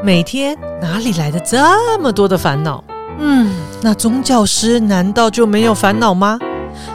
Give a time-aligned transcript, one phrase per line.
[0.00, 2.82] 每天哪里来的这么多的烦恼？
[3.18, 3.52] 嗯，
[3.82, 6.38] 那宗教师难道就没有烦恼吗？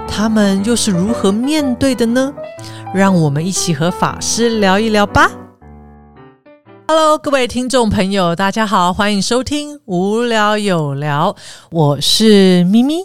[0.07, 2.33] 他们又是如何面对的呢？
[2.93, 5.29] 让我们一起和法师聊一聊吧。
[6.87, 11.35] Hello，各位听众朋友，大家好，欢迎收听无聊有聊，
[11.71, 12.99] 我是咪咪。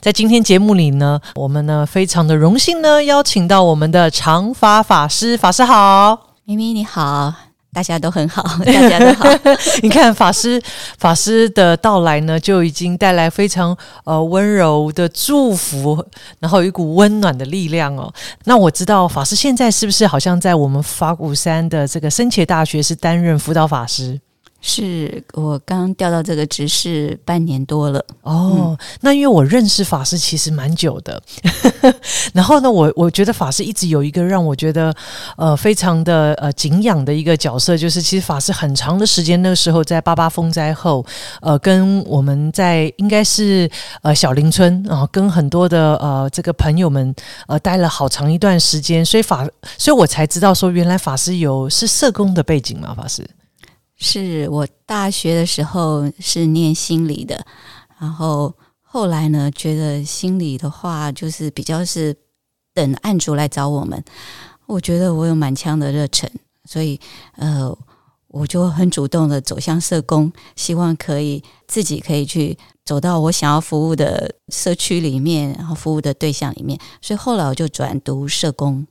[0.00, 7.49] 在今天节目里呢，我们呢非常的荣幸呢，邀请到我们的长发法师，法师好，咪咪你好。
[7.72, 9.28] 大家都很好， 大家都好。
[9.82, 10.60] 你看法师
[10.98, 16.04] 法师的到来呢，就已经带来非常呃温柔的祝福，
[16.40, 18.12] 然后有一股温暖的力量哦。
[18.44, 24.20] 那我知道法师现在是不是好像在我们法鼓山的这个深切大学是担任辅导法师？
[24.60, 28.78] 是我刚调到这个职事半年多了哦。
[29.00, 31.22] 那因为我认识法师其实蛮久的，
[32.34, 34.94] 然后呢，我我觉得法师一直有一个让我觉得
[35.36, 41.04] 呃非常的呃敬仰的一个角色，就是其实法师很长的时间那个时候在八八风灾后，
[41.40, 43.70] 呃，跟我们在应该是
[44.02, 47.14] 呃小林村啊，跟很多的呃这个朋友们
[47.46, 53.26] 呃待了好长一段时间，所以法，所以我才知道说原来法师有是社工的背景嘛，法师。
[54.00, 57.44] 是我大学的时候是念心理的，
[57.98, 62.16] 然后后来呢，觉得心理的话就是比较是
[62.74, 64.02] 等案主来找我们，
[64.66, 66.28] 我觉得我有满腔的热忱，
[66.64, 66.98] 所以
[67.36, 67.76] 呃，
[68.28, 78.86] 我就很主动的走向社工，希望可以自己可以去走到我想要服务的社区里面，然后服务的对象里面，所以后来我就转读社工。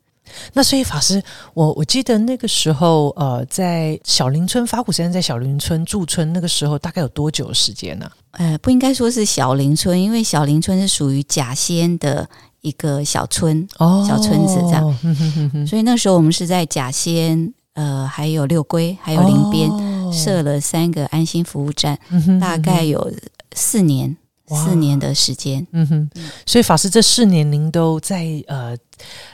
[0.53, 1.21] 那所以法师，
[1.53, 8.09] 我我记得那个时候，呃，在小林村法古时间在小林村驻村，那个时候大概有多久时间呢？
[8.31, 12.27] 呃，不应该说是小林村，因为小林村是属于甲仙的
[12.61, 15.65] 一个小村，哦，小村子这样。
[15.67, 19.69] 所以那时候我们是在甲仙，呃，还有六龟，还有林边
[20.13, 21.97] 设了三个安心服务站，
[22.39, 23.11] 大概有
[23.53, 24.15] 四年。
[24.55, 26.09] 四年的时间，嗯哼，
[26.45, 28.75] 所以法师这四年您都在呃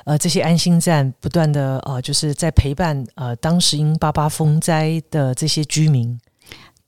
[0.03, 6.19] 呃这些安心站不断的呃就是在陪伴呃当时因八八风灾的这些居民。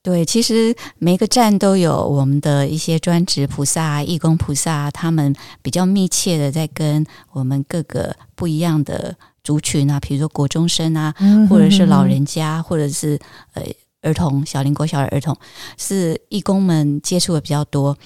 [0.03, 11.13] 对，其实每个站都有我们的一些专职菩萨、义工菩萨，他们比较密切的在跟我们各个不一样的族群啊，比如说国中生啊，
[11.49, 13.19] 或者是老人家，或者是
[13.53, 13.63] 呃。
[14.01, 15.35] 儿童小林国小的儿童
[15.77, 17.97] 是义工们接触的比较多，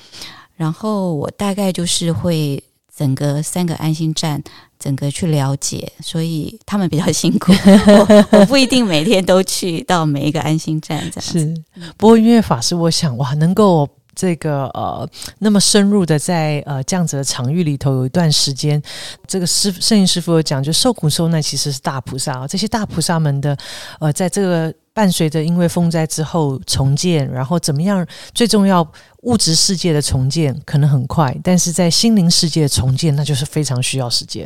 [0.55, 2.63] 然后我大概就是会
[2.95, 4.41] 整个三个安心站
[4.79, 7.51] 整个去了解，所以他们比较辛苦，
[8.31, 11.53] 我不一定每天都去到每一个安心站这样是，
[11.97, 13.89] 不过因为法师，我想哇，能够。
[14.15, 15.07] 这个呃，
[15.39, 18.81] 那么深入的在呃这样子的场域里头有一段时间，
[19.27, 22.47] 这个师圣印师傅有讲，就受苦受难其实是大菩萨啊。
[22.47, 23.57] 这些大菩萨们的
[23.99, 28.05] 呃，在这个伴随着因为风灾之后重建，然后怎么样？
[28.33, 28.85] 最重要
[29.21, 34.43] 物质世界的重建可能很快，但是在心灵世界的重建，那就是非常需要时间。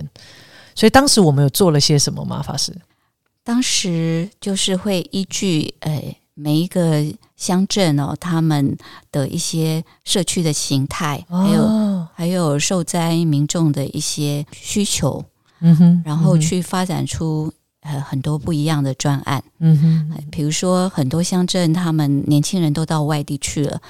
[0.76, 2.42] 所以当时我们有做了些什么吗？
[2.42, 2.72] 法师？
[3.44, 6.16] 当时就是会依据呃。
[6.36, 7.04] 每一个
[7.38, 8.78] 乡镇哦，他们
[9.10, 15.24] 的一些社区的形态，还有还有受灾民众的一些需求，
[15.62, 19.78] 嗯哼，然后去发展出呃很多不一样的专案，嗯
[20.12, 23.82] 哼，比如说很多乡镇，他们年轻人都到外地去了，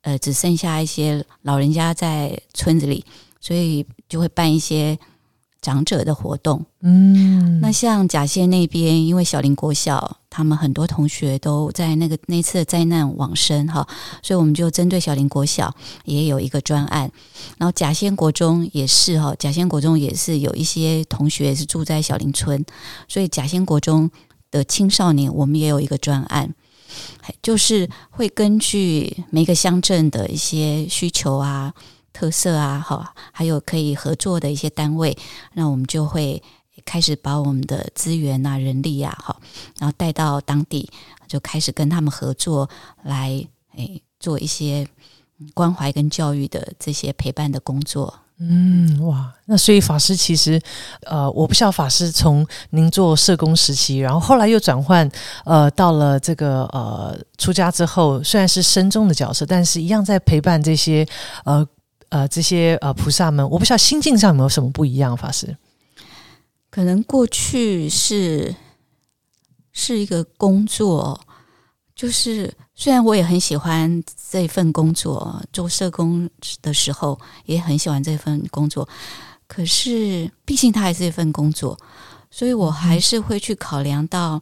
[0.00, 3.04] 呃，只剩下一些老人家在村子里，
[3.40, 4.98] 所以就会办一些。
[5.62, 13.86] 长者的活动，嗯，那像甲县那边，因为小林国小，他们很多同学都在那个那次的灾难往生哈，
[14.22, 17.10] 所以我们就针对小林国小也有一个专案，
[17.58, 22.64] 然后甲仙国中也是哈，甲仙国中也是有一些同学是住在小林村，
[23.06, 24.10] 所以甲仙国中
[24.50, 26.54] 的青少年我们也有一个专案，
[27.42, 31.74] 就是会根据每个乡镇的一些需求啊。
[32.12, 35.16] 特色啊，好，还有可以合作的一些单位，
[35.54, 36.42] 那我们就会
[36.84, 39.40] 开始把我们的资源啊、人力啊，好，
[39.78, 40.90] 然后带到当地，
[41.28, 42.68] 就开始跟他们合作，
[43.04, 43.46] 来
[43.76, 44.86] 诶做一些
[45.54, 48.12] 关怀跟教育的这些陪伴的工作。
[48.38, 50.60] 嗯，哇，那所以法师其实，
[51.02, 55.08] 呃，我不晓得法师从您做社工时期，然后后来又转换，
[55.44, 61.06] 呃，到了这个呃出家之后，虽然是深中的角色，但是一样在陪伴这些
[61.44, 61.66] 呃。
[62.10, 65.56] 呃，这些呃菩萨们，我不知道心境上有没有什么不一样，法师？
[66.68, 68.54] 可能过去是
[69.72, 71.20] 是一个工作，
[71.94, 76.28] 就是虽然我也很喜欢这份工作，做社工
[76.62, 78.88] 的时候也很喜欢这份工作，
[79.46, 81.78] 可是毕竟它还是一份工作，
[82.30, 84.40] 所以我还是会去考量到，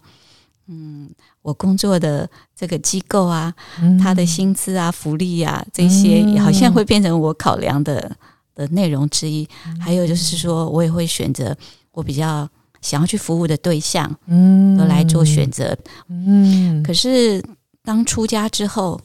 [1.42, 3.52] 我工作的这个机构啊，
[4.00, 8.16] 他的薪资啊、福利啊这些，好像会变成我考量的
[8.54, 9.48] 的内容之一。
[9.80, 11.56] 还有就是说，我也会选择
[11.92, 12.48] 我比较
[12.82, 15.76] 想要去服务的对象，嗯，来做选择。
[16.08, 17.42] 嗯，可是
[17.82, 19.00] 当出家之后，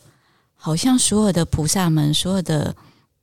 [0.56, 2.76] 好像所有的菩萨们、所有的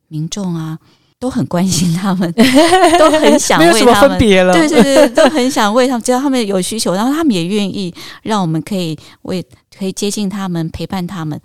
[0.08, 0.78] 民众啊。
[1.20, 2.32] 都很关心他们，
[2.98, 4.18] 都很想为他们。
[4.18, 6.02] 对对对，都很想为他们。
[6.02, 9.44] 只要他们有需求，然后他们也愿意让我们可以为
[9.78, 11.38] 可以接近他们，陪伴他们，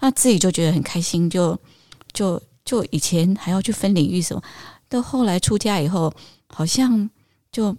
[0.00, 1.30] 那自己就觉得很开心。
[1.30, 1.56] 就
[2.12, 4.42] 就就以前还要去分领域什么，
[4.88, 6.12] 到后来出家以后，
[6.52, 7.08] 好像
[7.52, 7.72] 就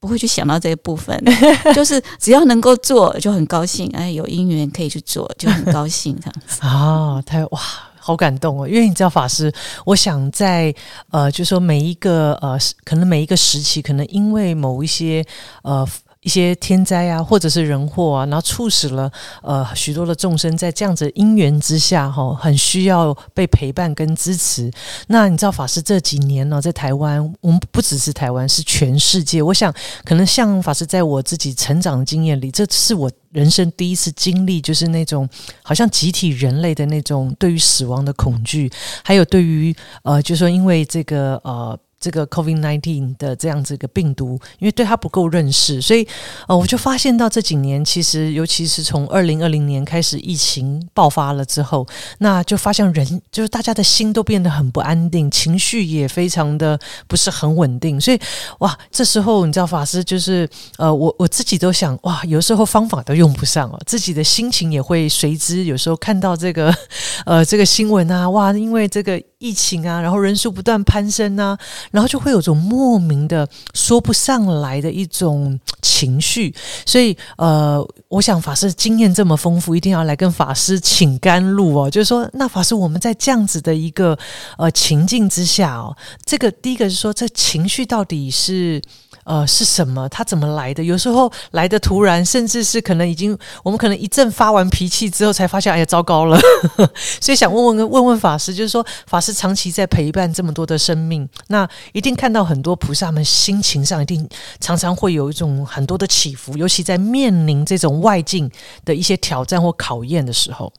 [0.00, 1.16] 不会去想到这一部分。
[1.72, 3.88] 就是只要能够做，就很高兴。
[3.94, 6.66] 哎，有姻缘可以去做，就很高兴这样子。
[6.66, 7.60] 啊， 太哇！
[8.06, 9.52] 好感动哦，因为你知道法师，
[9.84, 10.72] 我想在
[11.10, 15.26] 呃，就说每一个呃，可能每一个时期，可能因为某一些
[15.62, 15.84] 呃。
[16.26, 19.08] 一些天灾啊，或者是人祸啊，然后促使了
[19.42, 24.68] 呃许多的众生在这样子因缘之下，哈，很需要被陪伴跟支持。
[25.06, 29.40] 那你知道法师这几年呢，在台湾，我们不只是台湾，是全世界。
[29.40, 29.72] 我想，
[30.04, 35.28] 可能像法师在我自己成长的经验里，这是我人生第一次经历，就是那种
[35.62, 38.68] 好像集体人类的那种对于死亡的恐惧，
[39.04, 41.78] 还有对于呃，就说因为这个呃。
[42.06, 46.06] 这个 COVID nineteen 的这样子一个病毒，因为对它不够认识，所以
[46.46, 51.84] 呃，我就发现到这几年，其实尤其是从二零二零年开始疫情爆发了之后，
[52.18, 58.00] 那就发现人就是大家的心都变得很不安定，情绪也非常的不是很稳定。
[58.00, 58.20] 所以
[58.60, 60.48] 哇，这时候你知道法师就是
[60.78, 66.72] 呃，我我自己都想哇，有时候方法都用不上哦，自己的心情也会随之有时候看到这个
[67.26, 69.20] 呃这个新闻啊，哇，因为这个。
[69.38, 71.58] 疫情啊，然后人数不断攀升啊，
[71.90, 76.54] 然后就会有种莫名的说不上来的一种情绪，
[76.86, 81.90] 所以呃，我想法师经验这么丰富，一定要来跟法师请甘露哦。
[81.90, 84.18] 就是说，那法师我们在这样子的一个
[84.56, 88.80] 呃情境之下哦，这个第一个是说，这情绪到底是。
[89.26, 90.08] 呃，是什么？
[90.08, 90.84] 它怎么来的？
[90.84, 96.38] 有时候来的突然，甚至是可能已经我们可能一阵发完脾气之后，才发现，哎呀，糟糕了。
[97.20, 104.28] 所以想问问问问法师，就是说，法师长期在陪伴这么多的生命，那一定看到很多菩萨们心情上一定
[104.60, 108.48] 常常会有一种很多的起伏，尤其在面临这种外境
[108.84, 110.72] 的一些挑战或考验的时候。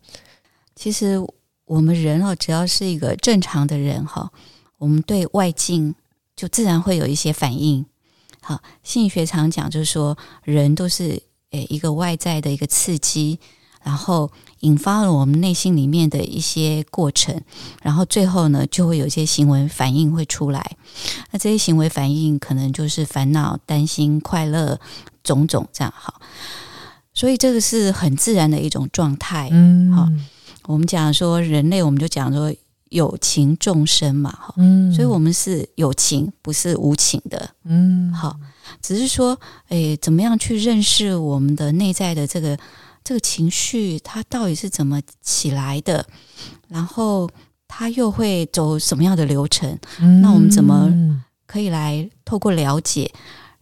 [0.74, 1.20] 其实
[1.66, 4.32] 我们人哦，只要是一个正常的人哈，
[4.78, 5.94] 我们对外境
[6.34, 7.86] 就自然会有一些反应。
[8.48, 11.22] 好，心理学常讲，就是说，人都是
[11.52, 13.38] 诶一个外在的一个刺激，
[13.84, 17.42] 然后引发了我们内心里面的一些过程，
[17.82, 20.78] 然后最后呢，就会有一些行为反应会出来。
[21.32, 24.80] 那这些行为反应可能就是烦恼、担心、快乐
[25.26, 25.94] 种种这样。
[25.94, 26.22] 好，
[27.14, 29.50] 所以这个是很自然的一种状态。
[29.52, 30.08] 嗯，好，
[30.68, 32.56] 我们讲说人类，我们就讲说。
[32.90, 38.38] 有情众生嘛，哈，嗯，所以我们是有情，不是无情的，嗯，好，
[38.82, 39.38] 只是说，
[39.70, 42.58] 诶，怎么样去认识我们的内在的这个
[43.04, 46.06] 这个情绪，它到底是怎么起来的，
[46.68, 47.30] 然后
[47.68, 49.78] 它又会走什么样的流程？
[50.22, 50.90] 那我们怎么
[51.46, 53.12] 可以来透过了解，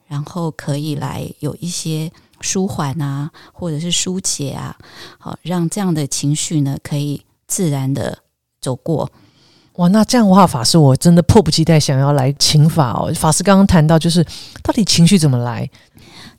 [0.07, 2.11] 然后可以来有一些
[2.41, 4.77] 舒缓啊，或者是疏解啊，
[5.17, 8.19] 好，让这样的情绪呢，可以自然的。
[8.65, 9.07] 走过
[9.73, 13.11] 哇，那这样的话，法师我真的迫不及待想要来请法哦。
[13.13, 14.25] 法师刚刚谈到，就是
[14.63, 15.69] 到底情绪怎么来？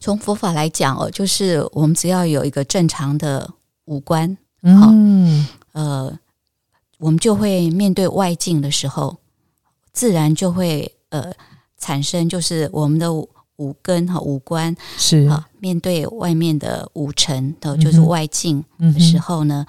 [0.01, 3.49] 从佛法来讲哦，就是我们只要有一个正常的
[3.85, 6.19] 五官，嗯，呃，
[6.99, 9.19] 我们就会面对外境的时候，
[9.93, 11.31] 自然就会呃
[11.79, 19.67] 产生，就是我们的五根和五官是啊，面对外面的五尘的，就是外境的时候呢，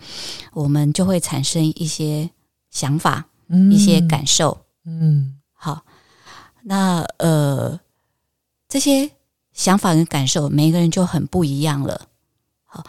[0.53, 2.29] 我们就会产生一些。
[2.77, 3.25] 想法，
[3.71, 4.55] 一些感受，
[4.85, 5.83] 嗯，好，
[6.61, 7.79] 那呃，
[8.69, 9.09] 这些
[9.51, 11.99] 想法跟感受，每个人就很不一样了。
[12.65, 12.83] 好，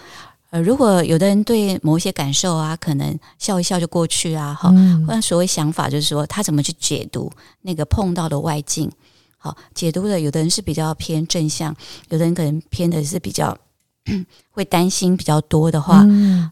[0.51, 4.71] 呃，如果有的人对某一些感受啊，可能笑一笑就过去啊，好，
[5.07, 8.93] 或者所谓想法，就是说他怎么去解读那个碰到的外境。
[9.39, 11.75] 好，解读的有的人是比较偏正向，
[12.11, 13.57] 有的人可能偏的是比较。
[14.51, 16.05] 会担心比较多的话，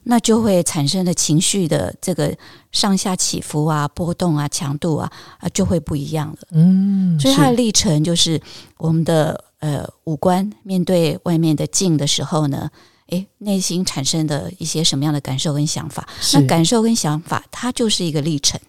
[0.04, 2.36] 那就会产生的情绪的这个
[2.70, 6.38] 上下起伏啊、波动啊、强度啊啊，就会不一样了。
[6.52, 8.40] 嗯，所以它的历程就是
[8.78, 12.70] 我们的呃五官面对外面的镜的时候呢，
[13.08, 16.06] 诶，内心产生的一些什么样的感受跟想法？
[16.34, 18.60] 那感受跟想法，它就是一个历程。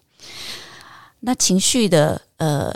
[1.20, 2.74] 那情绪的呃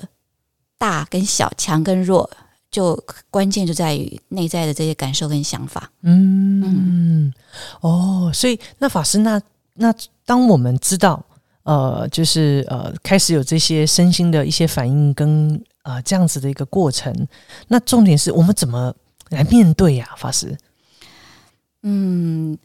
[0.79, 2.31] 大跟小、强跟弱。
[2.73, 2.99] 就
[3.31, 5.89] 关键就在于内在的这些感受跟想法。
[6.01, 7.33] 嗯，
[7.81, 9.41] 哦，所以那法师，那
[9.75, 11.25] 那当我们知道，
[11.63, 17.15] 呃，就是呃，开始有这些身心的一些反应跟呃这样子的一个过程，
[17.69, 18.93] 那重点是我们怎么
[19.29, 20.59] 来面对呀，法师？
[21.83, 22.59] 嗯，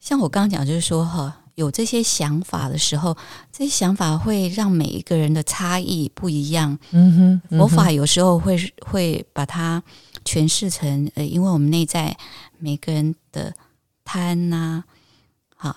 [0.00, 1.44] 像我刚刚讲，就是说哈。
[1.58, 3.16] 有这些想法的时候，
[3.50, 6.78] 这些想法会让每一个人的差异不一样。
[6.92, 9.82] 嗯哼，佛法有时候会会把它
[10.24, 12.16] 诠释成呃，因为我们内在
[12.58, 13.52] 每个人的
[14.04, 14.84] 贪呐，
[15.56, 15.74] 好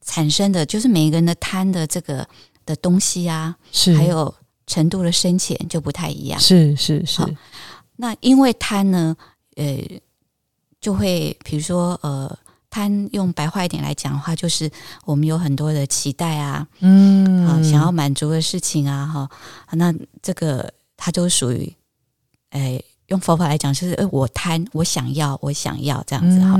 [0.00, 2.26] 产生的就是每一个人的贪的这个
[2.64, 4.34] 的东西啊，是还有
[4.66, 6.40] 程度的深浅就不太一样。
[6.40, 7.22] 是是是。
[7.96, 9.14] 那因为贪呢，
[9.56, 9.78] 呃，
[10.80, 12.38] 就会比如说呃。
[12.72, 14.70] 贪用白话一点来讲的话，就是
[15.04, 19.30] 我们有很多的期待啊，嗯，啊，想要满足的事情啊，哈，
[19.72, 21.70] 那这个它就属于，
[22.48, 26.58] 哎，用佛法来讲，就是哎，我贪，我想要，我想要这样子哈。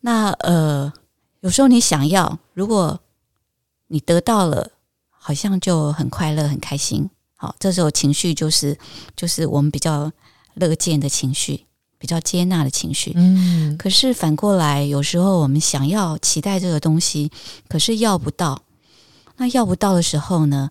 [0.00, 0.90] 那呃，
[1.40, 2.98] 有时候你想要，如果
[3.88, 4.70] 你得到了，
[5.10, 7.10] 好像就很快乐、很开心。
[7.36, 8.78] 好，这时候情绪就是
[9.14, 10.10] 就是我们比较
[10.54, 11.65] 乐见的情绪。
[11.98, 17.30] 比较接纳的情绪，嗯，可是反过来，有时候我们想要期待这个东西，
[17.68, 18.62] 可是要不到，
[19.36, 20.70] 那要不到的时候呢，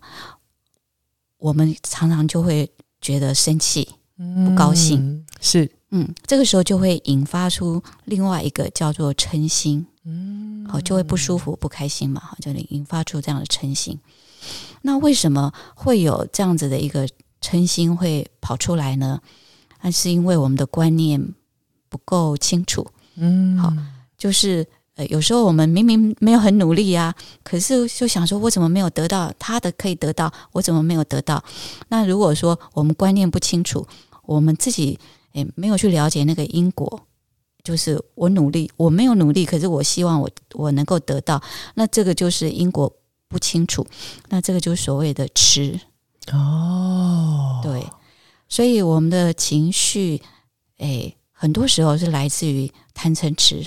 [1.38, 13.98] 我们常常就会觉得生气、不高兴，是，嗯，这个时候就会引发出另外一个叫做嗔心，嗯，好，就会不舒服、不开心嘛，好，就引发出这样的嗔心。
[14.82, 17.08] 那为什么会有这样子的一个
[17.42, 19.20] 嗔心会跑出来呢？
[19.80, 21.34] 那是因为我们的观念
[21.88, 23.72] 不够清楚，嗯，好，
[24.18, 24.66] 就是
[24.96, 27.14] 呃，有时候我们明明没有很努力啊，
[27.44, 31.42] 可是就想说，我怎么没有得到他的可以得到，我怎么没有得到？
[31.88, 33.86] 那如果说我们观念不清楚，
[34.22, 34.98] 我们自己
[35.34, 37.02] 诶没有去了解那个因果，
[37.62, 41.42] 就是我努力，我没有努力，可是我希望我我能够得到，
[41.74, 42.90] 那这个就是因果
[43.28, 43.86] 不清楚，
[44.30, 45.78] 那这个就是所谓的痴
[46.32, 47.84] 哦，对。
[48.48, 50.20] 所以我们的情绪，
[50.78, 53.66] 哎，很多时候是来自于贪嗔痴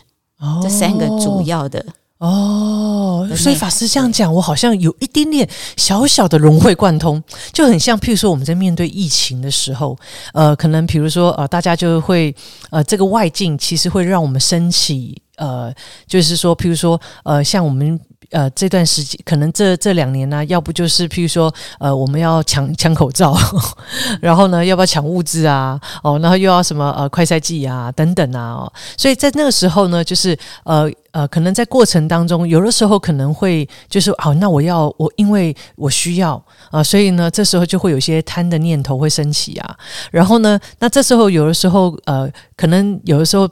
[0.63, 1.85] 这三个主要的
[2.17, 3.29] 哦。
[3.35, 7.21] 所以法师这样讲，我好像有一点点小小的融会贯通，
[7.51, 9.97] 就很像，譬如说我们在面对疫情的时候，
[10.33, 12.33] 呃，可能比如说呃，大家就会
[12.69, 15.73] 呃，这个外境其实会让我们升起呃，
[16.07, 17.99] 就是说，譬如说呃，像我们。
[18.31, 23.35] 呃，这段时间可能这这两年呢，要不就是譬如说，呃，我们要抢抢口罩，
[24.21, 25.79] 然后呢，要不要抢物资啊？
[26.03, 39.75] 哦，然后又要什么呃快赛季啊等等啊，哦，所以在那个时候呢，就是呃呃，可能在过程当中，有的时候可能会就是好，那我要我因为我需要啊，所以呢，这时候就会有些贪的念头会升起啊，
[40.11, 43.49] 然后呢，那这时候有的时候呃，可能有的时候。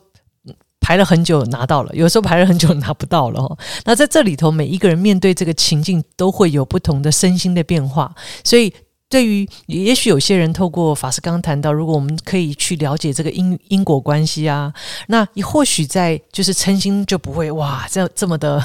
[0.88, 3.58] 排了很久拿到了，有时候排了很久拿不到了。
[3.84, 8.74] 那在这里头，每一个人面对这个情境都会有不同的身心的变化，所以。
[9.10, 14.74] 对于也许有些人透过法师刚谈到，如果我们可以去了解这个因因果关系啊，
[15.08, 18.62] 那你或许在就是嗔心就不会哇这这么的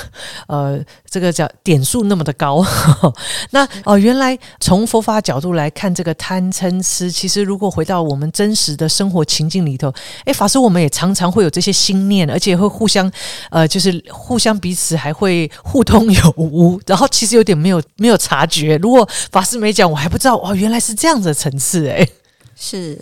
[0.49, 0.81] 呃
[1.13, 2.65] 这个叫点数那么的高。
[3.53, 9.93] 那哦原来从佛法角度来看，这个贪嗔痴，其实如果回到我们真实的生活情境里头，
[10.25, 13.13] 哎，法师我们也常常会有这些心念，而且会互相
[13.51, 18.79] 呃就是互相彼此还会互通有无， 然后其实有点没有没有察觉。
[18.79, 20.37] 如果法师没讲，我还不知道。
[20.43, 22.09] 哦，原来是这样的层次哎，
[22.57, 22.99] 是，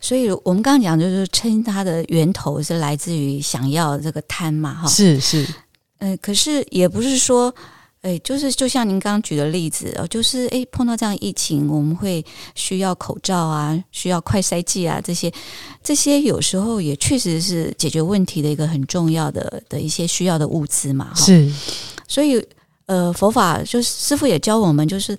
[0.00, 5.46] 所以我们刚刚讲就是称它的源头是来自于想要这个贪嘛，哈，是是，
[5.98, 7.54] 呃，可是也不是说，
[8.02, 12.24] 哎，就是就像您刚刚举的例子哦，就是哎碰到这样疫情，我们会
[12.54, 15.32] 需要口罩啊，需要快筛剂啊，这些
[15.82, 21.52] 这些有时候也确实是解决问题的一个很重要的的一些需要的物资嘛，是，
[22.06, 22.44] 所以
[22.86, 25.18] 呃，佛法就是师傅也教我们就是。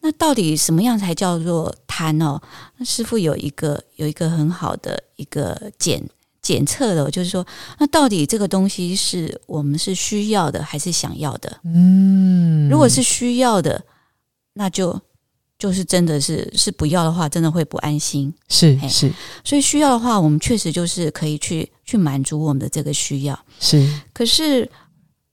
[0.00, 2.40] 那到底什么样才叫做贪哦？
[2.76, 6.00] 那师傅有一个有一个很好的一个检
[6.48, 7.46] 检测的，就是说，
[7.78, 11.60] 那到底这个东西是我们是需要的还是想要的？
[11.64, 13.84] 嗯，如果是需要的，
[14.54, 14.98] 那就
[15.58, 18.32] 就是真的是是不要的话，真的会不安心。
[18.48, 19.12] 是是，
[19.44, 23.38] 所以需要的话，我们确实就是可以去去满足我们的这个需要。
[23.60, 24.66] 是，可是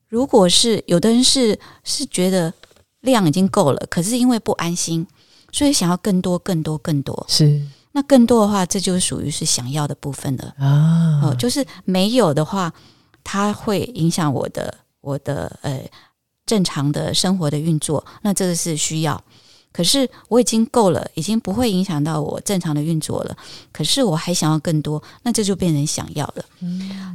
[0.09, 2.53] 如果是有的人是是觉得。
[3.05, 5.05] 量已经够了，可是因为不安心，
[5.51, 7.23] 所以想要更多、更多、更多。
[7.29, 7.61] 是
[7.95, 11.21] 那更多的话，这就属于是想要的部分了啊。
[11.23, 12.73] 哦，就是没有的话，
[13.23, 15.81] 它会影响我的我的呃
[16.45, 18.05] 正常的生活的运作。
[18.21, 19.23] 那这个是需要，
[19.71, 23.37] 可是我已经够了，已经不会影响到我正常的运作了。
[23.71, 26.43] 可是我还想要更多，那这就变成想要了。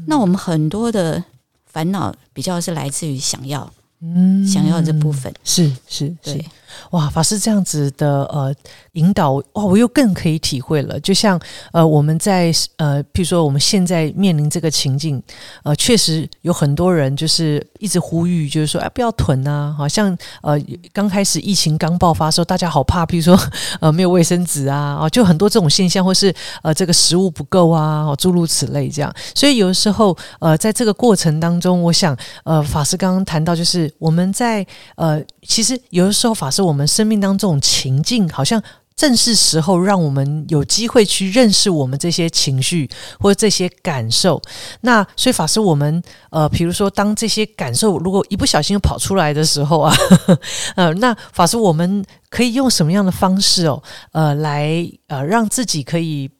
[0.06, 1.22] 那我们很多的
[1.66, 3.70] 烦恼比较是来自于想要，
[4.00, 6.42] 嗯，想要这部分是是对。
[6.90, 8.54] 哇，法师这样子的呃
[8.92, 10.98] 引导哇，我又更可以体会了。
[11.00, 11.40] 就像
[11.72, 15.22] 呃我们在呃，譬如说我们现在面临这个情境，
[15.64, 20.56] 呃，确实有很多人就是一直呼吁，就是说哎不要囤啊，好像呃
[20.92, 23.38] 刚开始疫情刚爆发的时候，大家好怕，譬如说
[23.80, 29.12] 呃没有卫生纸啊，啊就很多这种现象，或是呃这个食物不够啊，诸如此类这样。
[29.34, 36.59] 所以有的时候呃在这个过程当中，我想呃法师刚刚谈到，就是我们在呃其实有的时候法师。
[36.60, 38.62] 我们生命当中情境，好像
[38.96, 42.88] 正是时候让我们有机会去认识我们这些情绪
[43.18, 44.40] 或者这些感受。
[44.82, 49.94] 那所以法师，我们呃，比如说当这些感受如果一不小心跑出来的时候啊，
[50.76, 56.30] 呃，那法师我们可以用什么样的方式哦，呃，来呃让自己可以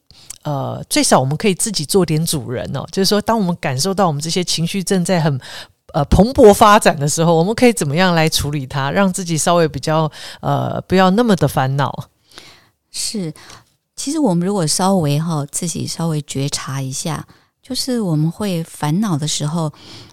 [0.43, 5.39] 呃最少我们可以自己做点主人哦，就是说当我们感受到我们这些情绪正在很。
[5.93, 12.07] 呃，蓬勃发展的时候，我们可以怎么样来处理它，让自己稍微比较呃，不要那么的烦恼？
[12.89, 13.33] 是，
[13.95, 17.25] 其实我们如果稍微哈，自己稍微觉察一下，
[17.61, 19.71] 就是我们会烦恼的时候，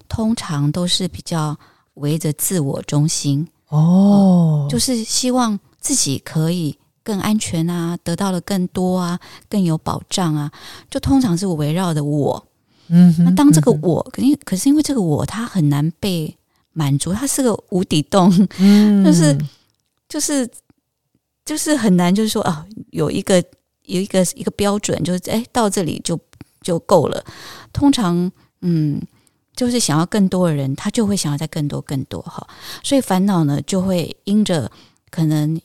[0.08, 1.56] 通常都是比较
[1.94, 9.18] 围着自我中心哦，就是希望自己可以更安全啊，得到了更多啊，
[9.48, 10.50] 更有保障啊，
[10.90, 12.47] 就通常是围绕着我。
[12.88, 16.36] 嗯，那当这个我，可因可是因为这个我，它很难被
[16.72, 19.38] 满足，它是个无底洞，嗯， 就是
[20.08, 20.48] 就是
[21.44, 23.42] 就是很难，就是说啊，有一个
[23.84, 26.18] 有一个一个标准，就是哎，到这里就
[26.62, 27.24] 就够了。
[27.72, 28.30] 通常，
[28.62, 29.00] 嗯，
[29.54, 32.46] 就是想要更多的人，他就会想要再更多更多哈，
[32.82, 34.70] 所以烦恼呢，就会因着
[35.10, 35.60] 可能。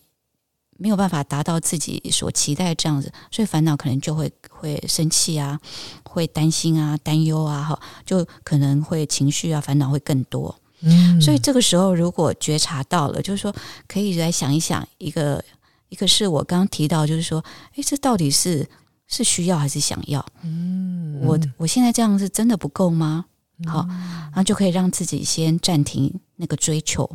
[0.84, 5.58] 没有办法达到自己所期待这样子，所以烦恼可能就会会生气啊，
[6.04, 10.54] 会担心啊，担忧啊，哈，就可能会情绪啊，烦恼会更多。
[10.82, 13.56] 嗯，所以这个时候如果觉察到了，就是说
[13.88, 15.42] 可以来想一想，一个
[15.88, 17.42] 一个是我刚刚提到，就是说，
[17.76, 18.68] 诶，这到底是
[19.08, 20.26] 是需要还是想要？
[20.42, 23.24] 嗯，我我现在这样是真的不够吗？
[23.66, 27.10] 好，然后就可以让自己先暂停那个追求。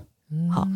[0.51, 0.69] 好，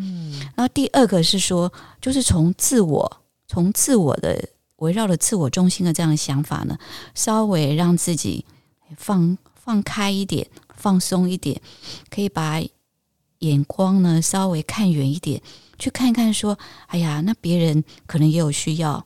[0.55, 6.77] 然后第二个是说，就是从自我、从自我的围绕着自我中心的这样的想法呢，
[7.13, 8.45] 稍微让自己
[8.97, 11.61] 放放开一点，放松一点，
[12.09, 12.59] 可以把
[13.39, 15.41] 眼光呢稍微看远一点，
[15.77, 19.05] 去看看说，哎呀，那别人可能也有需要，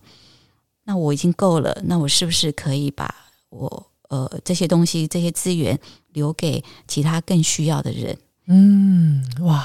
[0.86, 3.14] 那我已经够了，那我是不是可以把
[3.50, 5.78] 我呃这些东西、这些资源
[6.14, 8.18] 留给其他更需要的人？
[8.50, 9.62] 嗯，哇，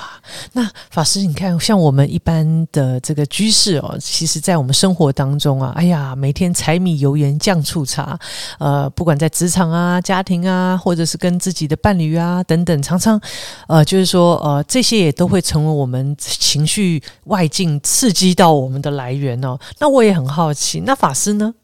[0.55, 8.19] 那法师，你看，像我们一般的这个居士哦，其实，在我们生活当中啊，哎呀，每天柴米油盐酱醋茶，
[8.59, 13.21] 呃，不管在职场啊、家庭啊，或者是跟自己的伴侣啊等等，常常，
[13.69, 19.57] 呃，就是说，呃，这些也都会成为我们情绪外境刺激到我们的来源哦。
[19.79, 21.55] 那我也很好奇，那法师呢？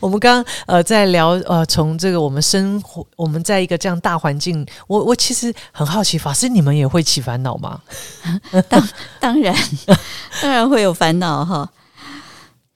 [0.00, 6.15] 我们刚刚呃在聊呃，从这个我们生活，我们在一个这样大环境，我我其实很好奇。
[6.18, 7.80] 法师，你们也会起烦恼吗？
[8.68, 8.88] 当
[9.20, 9.54] 当然，
[10.42, 11.70] 当然会有烦恼哈。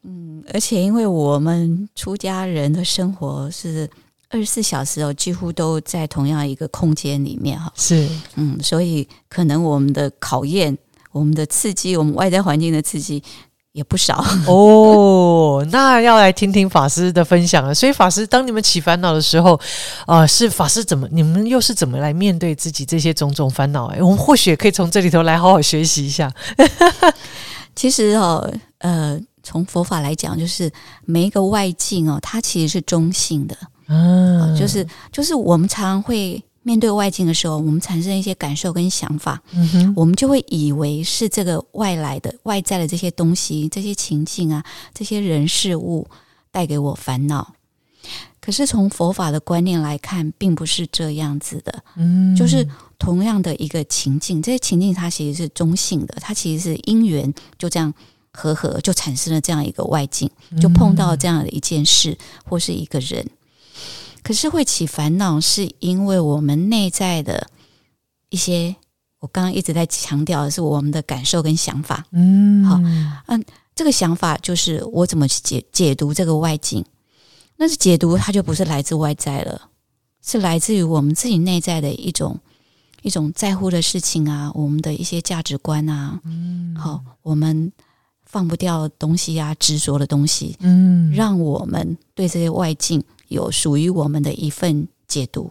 [0.03, 3.89] 嗯，而且因为我们出家人的生活是
[4.29, 7.73] 二十四小时哦，几乎都在同样一个空间里面哈。
[7.77, 10.77] 是，嗯，所以可能我们的考验、
[11.13, 13.23] 我们的刺激、我们外在环境的刺激。
[13.73, 17.75] 也不少 哦，那要来听听法师的分享了。
[17.75, 19.59] 所以法师，当你们起烦恼的时候，
[20.07, 21.07] 啊，是法师怎么？
[21.13, 23.87] 你们又是怎么来面对自己这些种种烦恼？
[23.87, 26.33] 哎，我们或许也可以从这里头来好好学习一下。
[27.77, 30.71] 其实哦，呃，从佛法来讲，就是
[31.05, 33.57] 每一个外境哦，它其实是中性的，
[33.89, 36.43] 嗯，就是就是我们常常会。
[36.63, 39.43] 面对外境的时候，我们产生一些感受跟想法，
[39.97, 46.07] 我们就会以为是这个外来的、外在的这些东西、这些情境啊、这些人事物
[46.51, 47.55] 带给我烦恼。
[48.41, 51.85] 可是从佛法的观念来看，并不是这样子的。
[51.97, 52.67] 嗯，就是
[52.99, 57.93] 同样的一个情境，这些情境它其实是中性的，它其实是因缘就这样
[58.33, 63.27] 合合，就产生了这样一个外境，就碰到这样的一件事或是一个人。
[64.23, 67.49] 可是会起烦恼，是因为我们内在的
[68.29, 68.75] 一些，
[69.19, 72.05] 我刚刚一直在强调的是我们的感受跟想法。
[72.13, 72.81] 嗯，好，
[73.27, 76.85] 嗯，这个想法就是我怎么去解解读这个外境，
[77.57, 79.69] 那是解读它就不是来自外在了，
[80.23, 82.39] 是来自于我们自己内在的一种
[83.03, 86.21] 一种在乎的事情啊，我们的一些价值观啊。
[86.25, 87.73] 嗯，好，我们
[88.25, 95.51] 放不掉的东西呀、执着的东西，嗯，让我们对这些外境有属于我们的一份解读。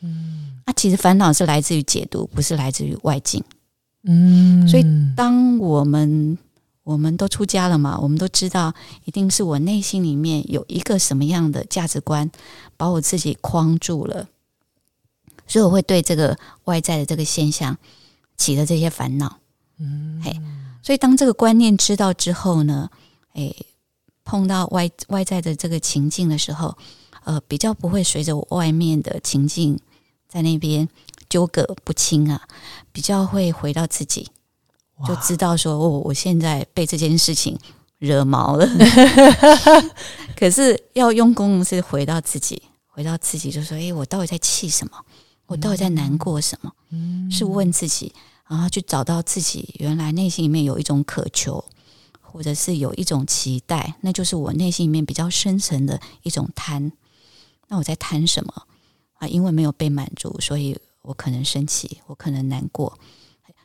[0.00, 3.42] 嗯，那其实烦恼是来自于解读，不是来自于外境。
[4.02, 6.36] 嗯，所以当我们
[6.82, 12.30] 我们都出家了嘛，我们都知道，一定是我内心里面有一个什么样的价值观，
[12.76, 14.26] 把我自己框住了，
[15.46, 17.76] 所以我会对这个外在的这个现象
[18.36, 19.38] 起了这些烦恼。
[19.78, 20.40] 嗯，嘿，
[20.82, 22.90] 所以当这个观念知道之后呢，
[23.34, 23.54] 诶，
[24.24, 26.76] 碰到外外在的这个情境的时候，
[27.30, 29.78] 呃，比较不会随着外面的情境
[30.28, 30.88] 在那边。
[31.28, 32.42] 纠葛不清啊，
[32.90, 34.28] 比较会回到自己，
[35.06, 37.56] 就知道说哦，我现在被这件事情
[37.98, 38.66] 惹毛了。
[40.34, 44.98] 可是要用功是回到自己，回到自己就说：哎，我到底在气什么？
[45.46, 46.72] 我到底在难过什么？
[47.30, 48.12] 是问自己，
[48.48, 51.64] 然后去找到自己原来内心里面有一种渴求，
[52.20, 56.90] 或者是有一种期待，那就是我内心里面比较深层的一种贪。
[57.70, 58.52] 那我在贪什么
[59.14, 59.26] 啊？
[59.26, 60.78] 因为没有被满足，所以。
[61.02, 62.98] 我可能生气，我可能难过，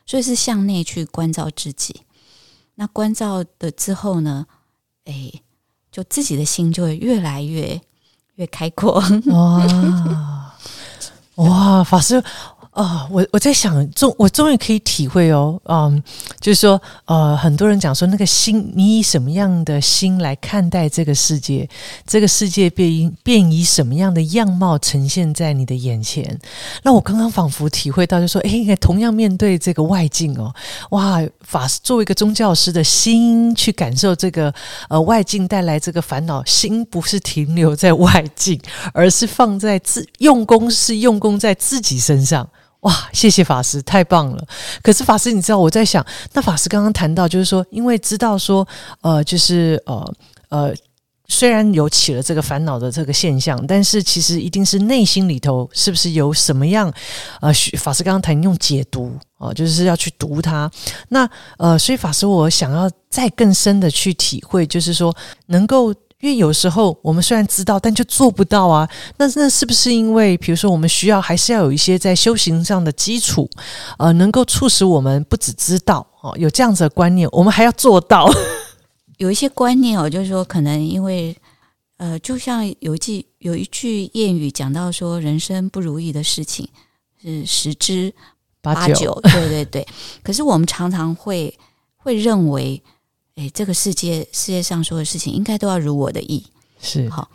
[0.06, 2.00] 所以是向内去关照自己。
[2.76, 4.46] 那关照的之后呢？
[5.04, 5.30] 哎，
[5.92, 7.78] 就自己的心就会越来越
[8.36, 9.04] 越开阔。
[9.26, 10.56] 哇
[11.34, 12.24] 哇，法师。
[12.76, 16.02] 哦，我我在想，终我终于可以体会哦，嗯，
[16.38, 21.66] 就是说，呃，很多人讲说，那个心，你以什么样的心来看待这个世界，
[22.06, 26.38] 这个世界便便以什么样的样貌呈现在你的眼前。
[26.82, 30.54] 那我刚刚仿佛体会到，就说，哎，同样面对这个外境哦，
[30.90, 34.52] 哇，法作为一个宗教师的心去感受这个
[34.90, 38.60] 呃外境带来这个烦恼，心不是停留在外境，
[38.92, 42.46] 而是放在自用功，是用功在自己身上。
[42.86, 44.46] 哇，谢谢法师，太棒了！
[44.80, 48.66] 可是法师，你知道我在想，那法师刚刚谈到，就是说，因为知道说，
[49.00, 50.14] 呃，就是呃
[50.50, 50.72] 呃，
[51.26, 56.92] 虽然有起了这个烦恼的这个现象，但是其实一定是内心里头是不是有什么样？
[57.40, 60.70] 呃，法师刚刚谈用解读哦，就是要去读它。
[61.08, 65.12] 那呃，所以法师，我想要再更深的去体会，就是说
[65.46, 65.92] 能够。
[66.26, 68.88] 因为有时候我们虽然知道，但就做不到啊。
[69.16, 73.48] 那那是不是因为，比如说我们需要还是要有一些在修行上的基础，
[73.96, 78.28] 呃，能够促使我们不只知道哦，有这样子的观念，我们还要做到。
[79.18, 81.36] 有一些观念哦，就是说，可能因为
[81.98, 86.68] 呃，就像有一句有一句谚语讲到说，人生不如意的事情
[87.22, 88.12] 是十之
[88.60, 89.86] 八九，对对对。
[90.24, 91.56] 可是我们常常会
[91.96, 92.82] 会认为。
[93.36, 96.42] 哎，这个世界世界上所有事情，应该都要如我的意，
[96.80, 97.30] 是好，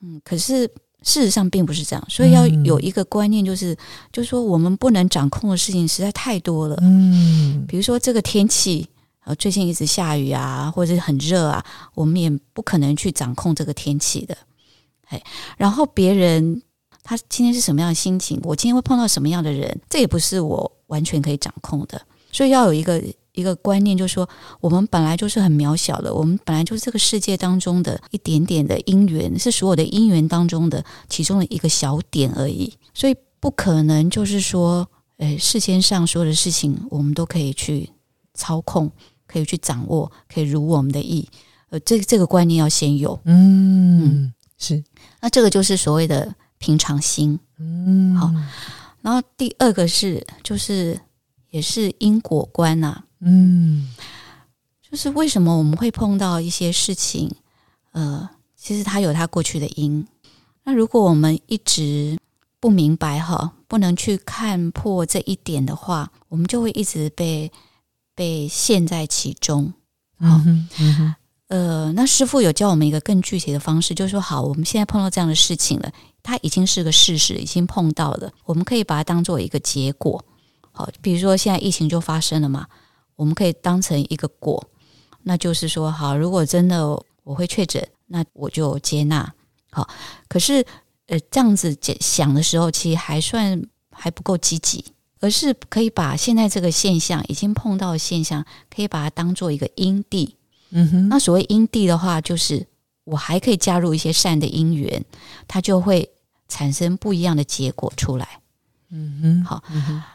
[0.00, 0.62] 嗯，可是
[1.02, 3.76] 事实上并不是这样，所以要有一个观念，就是，
[4.12, 8.88] 就是说，我们不能掌控的事情实在太多了，嗯，比如说这个天气，
[9.24, 14.38] 呃，最近一直下雨啊，或者是很热啊，我们也不可能去掌控这个天气的，
[15.08, 15.20] 哎，
[15.56, 16.62] 然后别人
[17.02, 23.02] 他今天是什么样的心情，我今天会碰到什么样的人，这也不是我完全可以掌控的，所以要有一个。
[23.40, 24.28] 一个观念就是说，
[24.60, 37.90] 我们本来就是很渺小的，我们本来就是这个世界当中的一点点的因缘，是所有的因缘当中的其中的一个小点而已，所以不可能就是说，呃，世间上所有的事情我们都可以去
[38.34, 38.90] 操控，
[39.26, 41.28] 可以去掌握，可以如我们的意。
[41.70, 44.82] 呃，这这个观念要先有，嗯，是。
[45.20, 48.30] 那这个就是所谓的平常心，嗯，好。
[49.02, 51.00] 然后第二个是，就是
[51.50, 53.04] 也是因果观呐。
[53.20, 53.88] 嗯，
[54.82, 57.30] 就是为什么我们会碰到一些事情？
[57.92, 60.06] 呃，其实它有它过去的因。
[60.64, 62.18] 那如果我们一直
[62.60, 67.50] 不明白哈，不能去看破这一点的话，我们就会一直被
[68.14, 69.72] 被陷在其中。
[70.18, 70.40] 好，
[71.48, 75.90] 呃，那师傅有教我们一个更具体的方式，就是说，好，我们现在碰到这样的事情了，
[76.22, 80.24] 它已经是个事实，已经碰到了，我们可以把它当做一个结果。
[80.72, 82.66] 好，比如说现在疫情就发生了嘛。
[83.20, 84.66] 我们可以当成一个果，
[85.24, 86.88] 那就是说，好，如果真的
[87.22, 89.30] 我会确诊，那我就接纳。
[89.70, 89.86] 好，
[90.26, 90.64] 可是
[91.06, 94.82] 呃，这样子想的时候，其实还算还不够积极，
[95.20, 98.42] 而是可以把现在这个现象已经碰到的现象，
[98.74, 100.36] 可以把它当做一个因地。
[100.70, 102.66] 嗯哼，那所谓因地的话，就是
[103.04, 105.04] 我还可以加入一些善的因缘，
[105.46, 106.10] 它就会
[106.48, 108.40] 产生不一样的结果出来。
[108.88, 109.62] 嗯哼，好，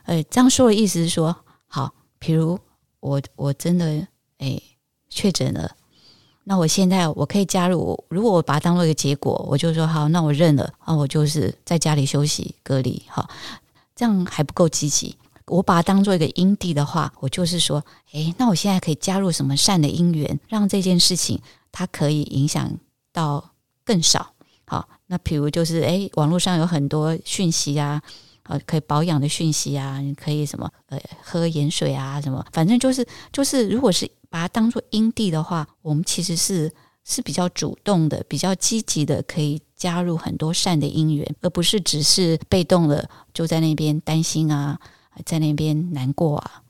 [0.05, 1.35] 呃，这样说的意思是说，
[1.67, 2.59] 好，比如。
[3.05, 4.07] 我我真的
[4.39, 4.59] 哎
[5.09, 5.75] 确诊了，
[6.43, 8.03] 那我现在我可以加入。
[8.09, 13.03] 如果我把它当做一个结果，我就说好，那我认了啊，我就是在家里休息隔离。
[13.07, 13.29] 好，
[13.95, 15.15] 这样还不够积极。
[15.45, 21.39] 我把它当做一个因地的话，我就是说，诶，那我现在可以加入什么善的因缘，让这件事情
[21.71, 22.71] 它可以影响
[23.13, 23.51] 到
[23.83, 24.31] 更少。
[24.65, 28.01] 好，那比如就是，诶，网络上有很多讯息啊，
[28.47, 36.71] 呃，可以保养的讯息啊，你可以什么，呃，喝盐水啊，什么，反正就是就是，如果是把它当做因地的话，我们其实是
[37.03, 44.79] 是比较主动的，比较积极的，可以加入很多善的因缘，而不是只是被动的就在那边担心啊。
[45.25, 46.61] 在那边难过啊，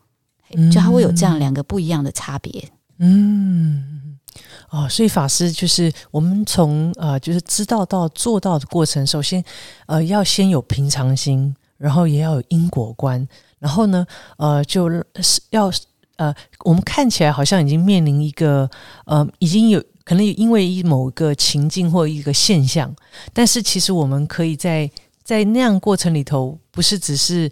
[0.72, 2.70] 就它会有这样两个不一样的差别。
[3.00, 4.20] 嗯，
[4.70, 9.44] 哦，所以法师就是我们从呃，就是知道到做到的过程，首先
[9.88, 13.28] 呃，要先有平常心，然后也要有因果观，
[13.60, 14.06] 然后呢，
[14.38, 14.90] 呃，就
[15.22, 15.72] 是要
[16.18, 16.34] 呃，
[16.64, 18.70] 我们看起来好像已经面临一个
[19.06, 22.96] 呃，已经有可能因为一某个情境或一个现象，
[23.34, 24.90] 但是其实我们可以在
[25.24, 27.52] 在那样过程里头，不是只是。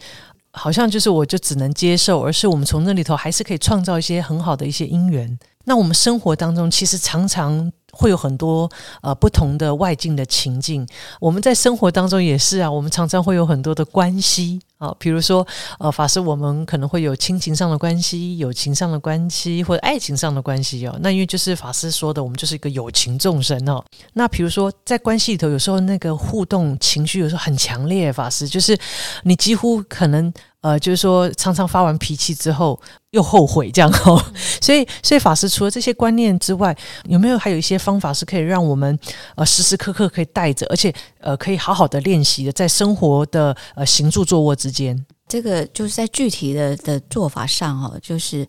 [0.55, 5.39] 好像就是我就只能接受，而是我们从那里头还是可以创造一些很好的一些因缘。
[5.63, 8.69] 那我们生活当中其实常常会有很多
[9.01, 10.85] 呃不同的外境的情境，
[11.21, 14.59] 我们在生活当中也是啊，我们常常会有很多的关系。
[14.79, 15.47] 啊，比如说，
[15.79, 20.99] 呃，法师，我们可能会有亲情上的关系、友情上的关系，或者爱情上的关系哦。
[20.99, 23.81] 那因为就是法师说的，我们就是一个有情众生哦。
[24.11, 28.77] 那比如说，在关系里头，有时候那个互动情绪有时候很强烈，法师就是
[29.23, 30.33] 你几乎可能。
[30.63, 32.79] 呃，就是说，常常发完脾气之后
[33.11, 34.15] 又后悔这样哦，
[34.63, 36.73] 所以，所以法师除了这些观念之外，
[37.03, 38.97] 有没有还有一些方法是可以让我们
[39.35, 44.97] 呃时时刻刻可以带着，而且呃可以好好的练习的，在生活的呃行住坐卧之间，
[45.27, 48.47] 这个就是在具体的的做法上哦，就是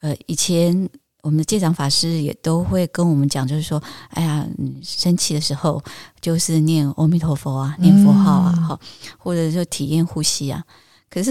[0.00, 0.88] 呃以前
[1.22, 4.44] 我们的戒长法师也都会跟我们讲，就是说，哎呀，
[4.82, 5.80] 生气的时候
[6.20, 8.80] 就是念阿弥陀佛啊，念佛号啊，哈，
[9.16, 10.60] 或者就体验呼吸啊。
[11.12, 11.30] 可是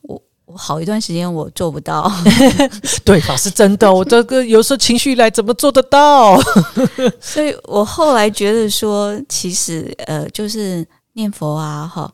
[0.00, 2.10] 我我好一段时间我做不到，
[3.04, 6.40] 对法是真的，我这个有时候情绪来怎么做得到？
[7.20, 12.10] 所以我后来觉得说，其实呃，就是念佛啊，哈，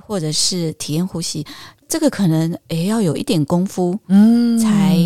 [0.00, 1.44] 或者是体验呼吸，
[1.86, 4.96] 这个可能也要有一点功夫，嗯，才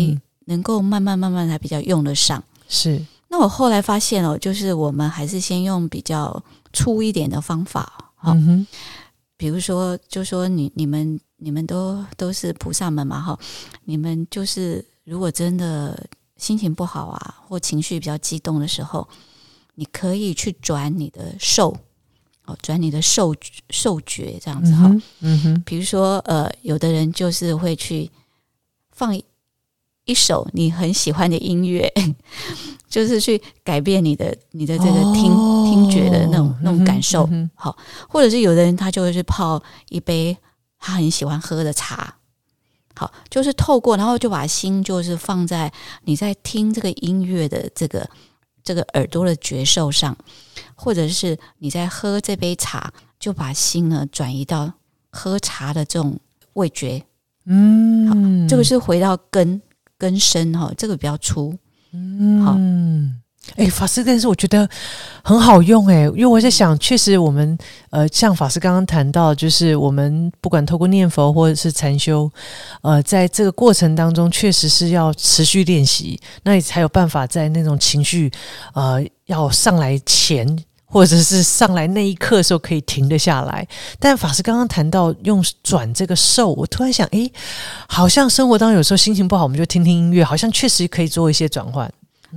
[0.45, 2.41] 能够慢慢慢慢才比较用得上。
[2.69, 6.41] 是，那我后来发现哦，就是我们还是先用比较
[6.71, 8.33] 粗一点的方法，哈，
[9.35, 11.19] 比如说，就说你你们。
[11.39, 13.39] 你们都都是菩萨们嘛，哈！
[13.85, 19.07] 你们就是如果真的心情不好啊，或情绪比较激动的时候，
[19.75, 21.75] 你可以去转你的受，
[22.45, 23.33] 哦，转你的受
[23.69, 24.93] 受觉这样子哈。
[25.21, 25.63] 嗯哼。
[25.65, 28.11] 比如说，呃，有的人就是会去
[28.91, 29.17] 放
[30.05, 31.89] 一首你很喜欢的音乐，
[32.89, 35.31] 就是去改变你的你的这个听
[35.65, 37.77] 听觉的那种那种感受，好，
[38.09, 40.37] 或者是有的人他就会去泡一杯。
[40.79, 42.15] 他很喜欢喝的茶，
[42.95, 45.71] 好，就是透过，然后就把心就是放在
[46.03, 48.09] 你在听这个音乐的这个
[48.63, 50.17] 这个耳朵的觉受上，
[50.75, 54.71] 或者是你在喝这杯茶，就把心呢转移到
[55.09, 56.19] 喝茶的这种
[56.53, 57.05] 味觉，
[57.45, 59.61] 嗯，好，这个是回到根
[59.97, 61.57] 根深哈，这个比较粗，
[61.91, 62.57] 嗯，好。
[63.55, 64.67] 哎，法师，但是我觉得
[65.23, 67.57] 很好用哎，因为我在想，确实我们
[67.89, 72.31] 呃，像法师刚刚谈到，就是我们不管透过念佛或者是禅修，
[72.81, 78.31] 呃，在这个过程当中，确实是要持续练习，那你才有办法在那种情绪
[78.73, 80.47] 呃要上来前，
[80.85, 83.67] 或者是上来那一刻的时候可以停得下来。
[83.99, 87.29] 但法师刚刚谈到用转这个受，我突然想，哎，
[87.87, 91.91] 好像生活当中有时候心情不好，我们就听听音乐，好像确实可以做一些转换。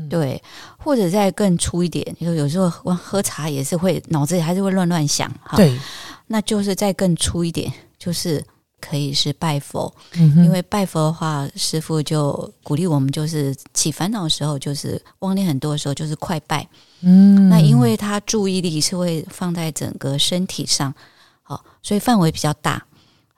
[0.09, 0.43] 对，
[0.79, 5.57] 或者再更粗一点，就有时候喝茶也是会脑子里还是会乱乱想哈。
[5.57, 5.79] 对，
[6.27, 8.45] 那就是再更粗一点，就是
[8.81, 16.67] 可以是拜佛，嗯因为拜佛的话，师傅就鼓励我们，就是起烦恼的时候，就是妄念很多的时候，就是快拜。
[17.01, 20.95] 嗯，那因为他注意力是会放在整个身体上，
[21.43, 22.85] 好，所以范围比较大，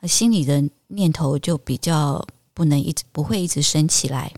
[0.04, 4.30] 心里的念头就比较不能一直不会一直升起来。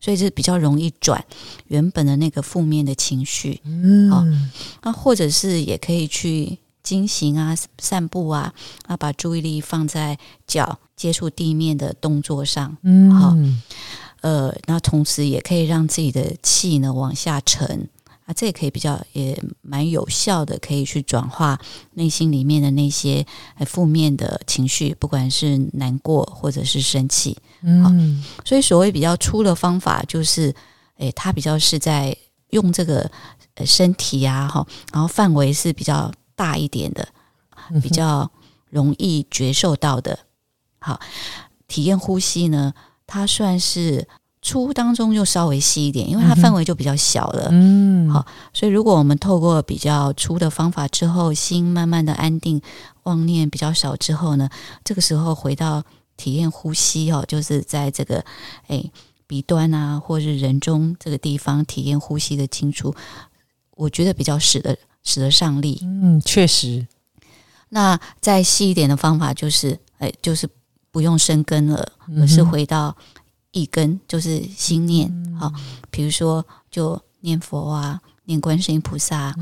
[0.00, 1.24] 所以是比较容易转
[1.68, 4.24] 原本的那个负面的情绪，嗯，好，
[4.82, 8.52] 那或者是也可以去进行啊、散步啊，
[8.86, 13.36] 啊，把注意力放在脚接触地面的动作上，嗯，好，
[14.20, 17.88] 呃，那同时也可以让自己的气呢往下沉。
[18.26, 21.58] 啊，这也可以比较也蛮有效的，可以去转化
[21.94, 23.24] 内心里面的那些
[23.66, 27.38] 负面的情绪，不管是难过或者是生气。
[27.62, 30.54] 嗯，所以所谓比较粗的方法，就是，
[30.96, 32.16] 诶，它比较是在
[32.50, 33.08] 用这个
[33.64, 37.08] 身体呀，哈，然后范围是比较大一点的，
[37.80, 38.28] 比较
[38.68, 40.18] 容易觉受到的。
[40.80, 41.00] 好，
[41.68, 42.74] 体验呼吸呢，
[43.06, 44.06] 它算是
[44.46, 47.48] 粗当中就稍微细一点，因为它范围就比较小了。
[47.50, 52.62] 嗯，好，所以如果我们透过比较粗的方法之后，心慢慢的安定，
[53.02, 54.48] 妄念比较少之后呢，
[54.84, 55.82] 这个时候回到
[56.16, 58.24] 体验呼吸哦，就是在这个
[58.68, 58.92] 诶
[59.26, 62.94] 鼻端啊，或是人中这个地方体验呼吸的清楚，
[63.74, 65.80] 我觉得比较使得使得上力。
[65.82, 66.86] 嗯，确实，
[67.70, 70.48] 那再细一点的方法就是，哎，就是
[70.92, 72.96] 不用生根了，而是回到
[73.56, 75.10] 一根，就是心念。
[75.38, 75.52] 好、
[75.90, 79.34] 比如说就念佛啊，念观世音菩萨啊、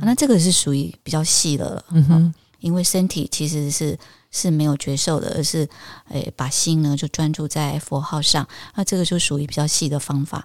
[0.00, 1.84] 啊那这个是属于比较细的了。
[1.90, 3.98] 嗯哼，因为身体其实是
[4.30, 5.68] 是没有觉受的，而是
[6.08, 10.44] 诶把心呢就专注在佛号上，那这个就属于比较细的方法。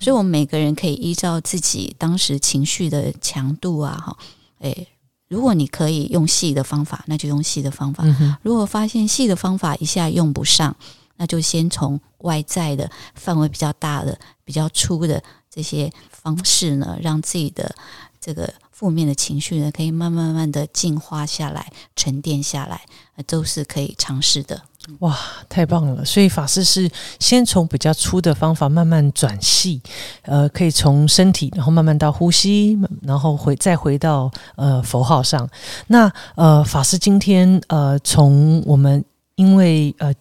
[0.00, 4.16] 所以，我们每个人可以依照自己当时情绪的强度啊，哈，
[4.60, 4.88] 诶，
[5.28, 10.76] 如果你可以用细的方法，那就用细的方法；嗯，如果发现细的方法一下用不上，
[11.16, 17.74] 那就先从外在的范围比较大的、比较粗的这些方式呢，让自己的
[18.20, 22.82] 这个负面的情绪呢，可以慢慢慢慢的净化下来、沉淀下来，
[23.26, 24.60] 都是可以尝试的。
[25.00, 26.04] 哇，太棒了！
[26.04, 29.80] 所以法师是先从比较粗的方法慢慢转细，
[30.22, 35.48] 呃，可以从身体，然后慢慢到呼吸，然后回再回到呃佛号上。
[35.88, 39.04] 那呃，法师今天呃，从我们
[39.36, 40.14] 因为呃。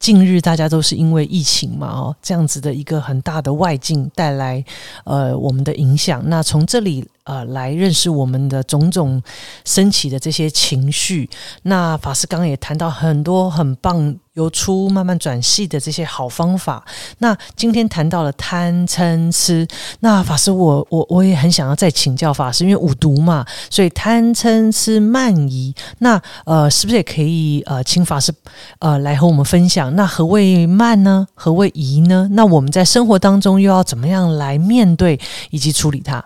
[0.00, 4.64] 近日大家都是因为疫情嘛，哦，这样子的一个很大的外境带来
[5.04, 6.22] 呃我们的影响。
[6.26, 9.22] 那从这里呃来认识我们的种种
[9.66, 11.28] 升起的这些情绪。
[11.64, 16.82] 那法师刚刚也谈到很多很棒，由粗慢慢转细的这些好方法。
[17.18, 19.68] 那今天谈到了贪嗔痴，
[20.00, 28.32] 那法师我我我也很想要再请教法师，因为五毒嘛，所以贪嗔痴慢疑，那呃是不是也可以呃请法师
[28.78, 29.94] 呃来和我们分享？
[29.94, 31.26] 那何谓慢呢？
[31.34, 32.28] 何谓疑呢？
[32.32, 36.24] 那我们在生活当中又要怎么样来面对以及处理它？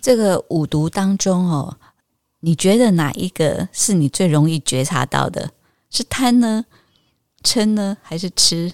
[0.00, 1.76] 这个五毒当中哦，
[2.40, 5.50] 你觉得哪一个是你最容易觉察到的？
[5.90, 6.64] 是贪呢、
[7.44, 8.72] 嗔呢，还是痴？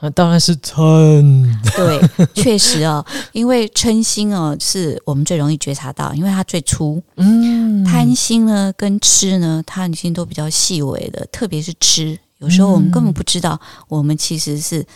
[0.00, 1.46] 啊，当然是嗔。
[1.76, 7.02] 对， 确实哦，因为嗔心哦是我们最容易觉察到，因为它最粗。
[7.16, 14.86] 嗯，贪心呢跟吃呢，贪心都比较细微的，特别是吃，有时候我们根本不知道，我们其实是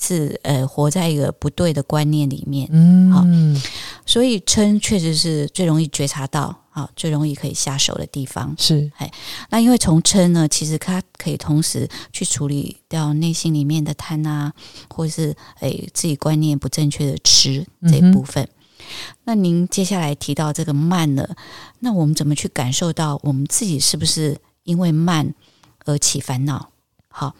[0.00, 2.68] 是呃活在一个不对的观念里面。
[2.70, 3.24] 嗯，好
[4.06, 8.54] 所以嗔确实是最容易觉察到，啊，最容易可以下手的地方。
[8.58, 9.10] 是，哎
[9.48, 14.52] 那因为从嗔呢，其实它可以同时去处理掉内心里面的贪啊，
[14.90, 18.46] 或者是诶自己观念不正确的吃这一部分。
[19.24, 21.26] 那您接下来提到这个慢呢，
[21.78, 25.34] 那我们怎么去感受到我们自己是不是因为慢
[25.86, 26.68] 而起烦恼？
[27.08, 27.34] 好，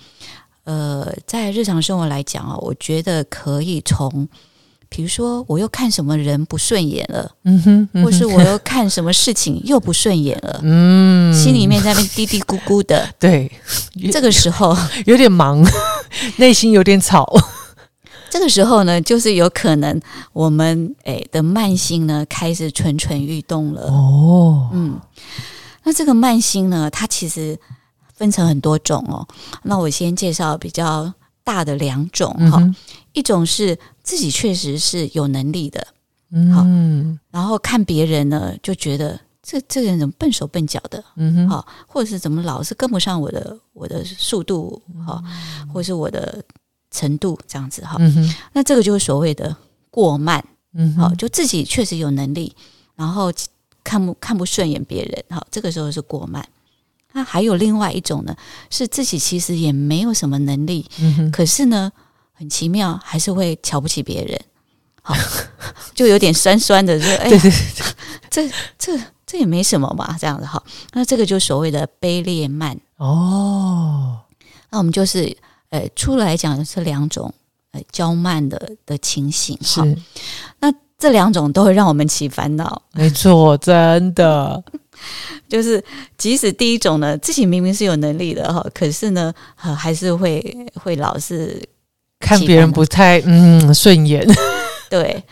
[0.65, 4.27] 呃，在日常生活来讲啊，我觉得可以从。
[4.89, 13.09] 比如说，我又看什么人不顺眼了，嗯哼，嗯哼或是我又看什么事情又不顺眼了， 嗯，心里面在那边嘀嘀咕咕的。
[13.19, 13.51] 对，
[14.13, 15.63] 这个时候， 有点忙，
[16.37, 17.27] 内心有点吵。
[18.29, 20.01] 这个时候呢，就是有可能
[20.33, 23.83] 我们诶的慢性呢开始蠢蠢欲动了。
[23.83, 25.01] 哦，嗯，
[25.85, 27.59] 那这个慢性呢，它其实
[28.15, 29.27] 分成很多种哦。
[29.63, 31.13] 那我先介绍比较
[31.45, 32.61] 大的两种哈、
[33.17, 35.87] 一种是自己确实是有能力的，
[36.33, 37.19] 嗯。
[37.31, 45.23] 然后看别人呢就觉得这这个人怎么笨手笨脚的，嗯哼，好，或者是怎么老是跟不上我的我的速度哈，
[45.73, 46.45] 或者是我的
[46.91, 47.97] 程度这样子哈。
[47.99, 49.57] 嗯哼，那这个就是所谓的
[49.91, 52.55] 过慢，嗯哼，就自己确实有能力，
[52.97, 53.33] 然后
[53.83, 56.47] 看不看不顺眼别人，好，这个时候是过慢。
[57.13, 58.37] 那还有另外一种呢，
[58.69, 61.91] 是自己其实也没有什么能力，嗯哼，可是呢，
[62.39, 64.41] 很奇妙，还是会瞧不起别人，
[65.03, 65.15] 好，
[65.95, 67.31] 就有点酸酸的，说哎
[68.31, 70.63] 这这这也没什么嘛，这样子哈。
[70.93, 72.79] 那这个就所谓的卑劣慢。
[72.99, 74.21] 哦，
[74.71, 75.37] 那我们就是
[75.71, 77.33] 呃，出来讲是两种
[77.73, 79.85] 呃娇慢的的情形哈。
[79.85, 79.97] 是
[80.61, 84.63] 那这两种都会让我们起烦恼，没错，真的，
[85.49, 85.83] 就是
[86.17, 89.33] 即使第一种呢，自己明明是有能力的哈，可是呢，
[89.63, 91.63] 呃、还是会会老是
[92.27, 94.27] 看别人不太嗯顺眼，
[94.91, 95.23] 对，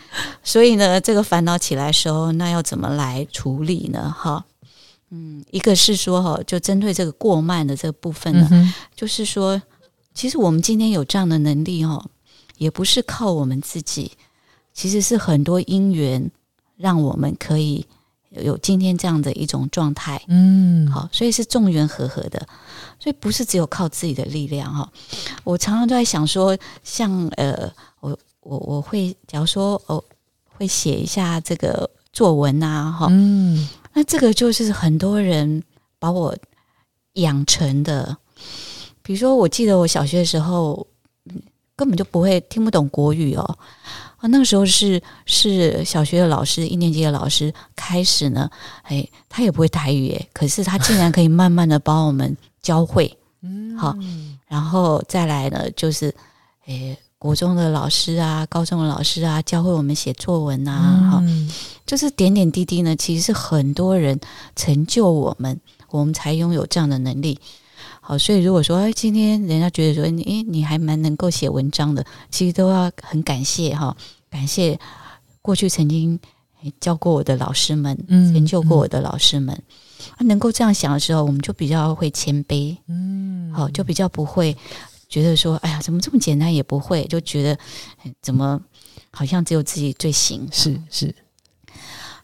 [0.43, 4.13] 所以呢，这个烦恼起来的时候，那要怎么来处理呢？
[4.17, 4.45] 哈，
[5.11, 9.61] 嗯，一个是说哈，就针对这个过慢的这个部分呢，嗯就是说，
[10.13, 12.03] 其实我们今天有这样的能力哦，
[12.57, 14.11] 也不是靠我们自己，
[14.73, 16.31] 其实是很多因缘
[16.77, 17.85] 让我们可以
[18.41, 20.21] 有今天这样的一种状态。
[20.27, 22.47] 嗯，好，所以是众缘和合的，
[22.99, 24.91] 所以不是只有靠自己的力量哈。
[25.43, 30.03] 我常常都在想说，像呃，我我我会假如说哦，
[30.57, 35.63] 会写一下这个作文啊，哈，嗯，那这个就是很多人
[35.99, 36.35] 把我
[37.13, 38.17] 养成的。
[39.01, 40.87] 比如说，我记得我小学的时候，
[41.75, 43.57] 根本就不会听不懂国语哦。
[44.25, 48.49] 啊，那个时候是是小学的老师，一年级的老师开始呢，
[48.81, 53.95] 哎，他也不会台语，哎，可是他竟然可以慢慢的帮我们教会， 嗯，好，
[54.47, 56.11] 然后再来呢，就是
[56.65, 61.23] 诶，国中的老师啊，高中的老师啊，教会我们写作文啊，哈，
[61.85, 64.19] 就是点点滴滴呢，其实是很多人
[64.55, 65.59] 成就我们，
[65.91, 67.39] 我们才拥有这样的能力。
[68.01, 73.95] 好，所以如果说哎，今天人家觉得说你你还蛮能够写文章的，其实都要很感谢哈，
[74.35, 74.77] 感谢
[75.41, 76.19] 过去曾经
[76.81, 79.55] 教过我的老师们，嗯成就过我的老师们。
[80.17, 84.53] 啊，能够这样想的时候，我们就比较会谦卑，嗯，好，就比较不会
[85.07, 87.57] 觉得说，哎呀，怎么这么简单也不会，就觉得
[88.21, 88.59] 怎么
[89.09, 91.15] 好像只有自己最行，是是。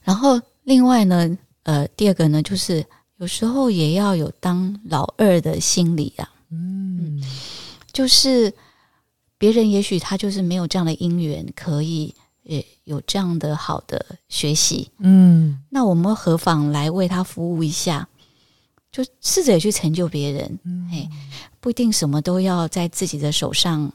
[0.01, 2.85] 然后另外呢，呃，第二个呢，就是。
[3.17, 7.23] 有时候也要有当老二的心理啊，嗯，
[7.93, 8.51] 就是
[9.41, 12.13] 别人也许他就是没有这样的因缘，可以
[12.47, 18.07] 呃有这样的好的学习，嗯，那我们何妨来为他服务一下，
[18.91, 20.59] 就试着也去成就别人，
[20.91, 21.09] 哎，
[21.59, 23.91] 不一定什么都要在自己的手上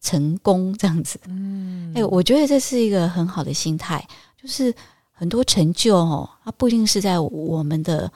[0.00, 4.06] 成功这样子，嗯，哎，我觉得这是一个很好的心态，
[4.40, 4.72] 就是
[5.10, 8.08] 很多成就哦，它不一定是在我们的。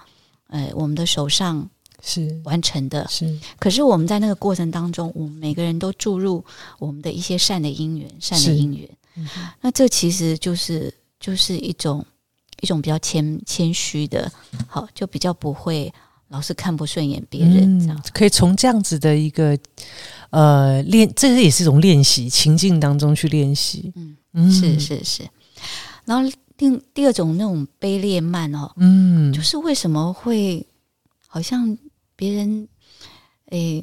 [0.52, 1.70] 呃，我们的手上
[2.02, 3.38] 是完成的，是。
[3.58, 6.44] 可是我们在那个过程当中，我们每个人都注入
[6.78, 8.88] 我们的一些善的因缘，善的因缘。
[9.60, 12.04] 那这其实就是就是一种
[12.60, 14.30] 一种比较谦谦虚的，
[14.66, 15.92] 好，就比较不会
[16.28, 18.02] 老是看不顺眼别人这样。
[18.12, 19.58] 可以从这样子的一个
[20.30, 23.92] 呃练，这个也是一种练习情境当中去练习。
[24.32, 25.28] 嗯，是是是。
[26.04, 26.30] 然后。
[26.60, 30.66] 第第二种那种卑劣慢哦，嗯，就是为什么会
[31.26, 31.74] 好像
[32.20, 32.68] 别人
[33.48, 33.82] 诶，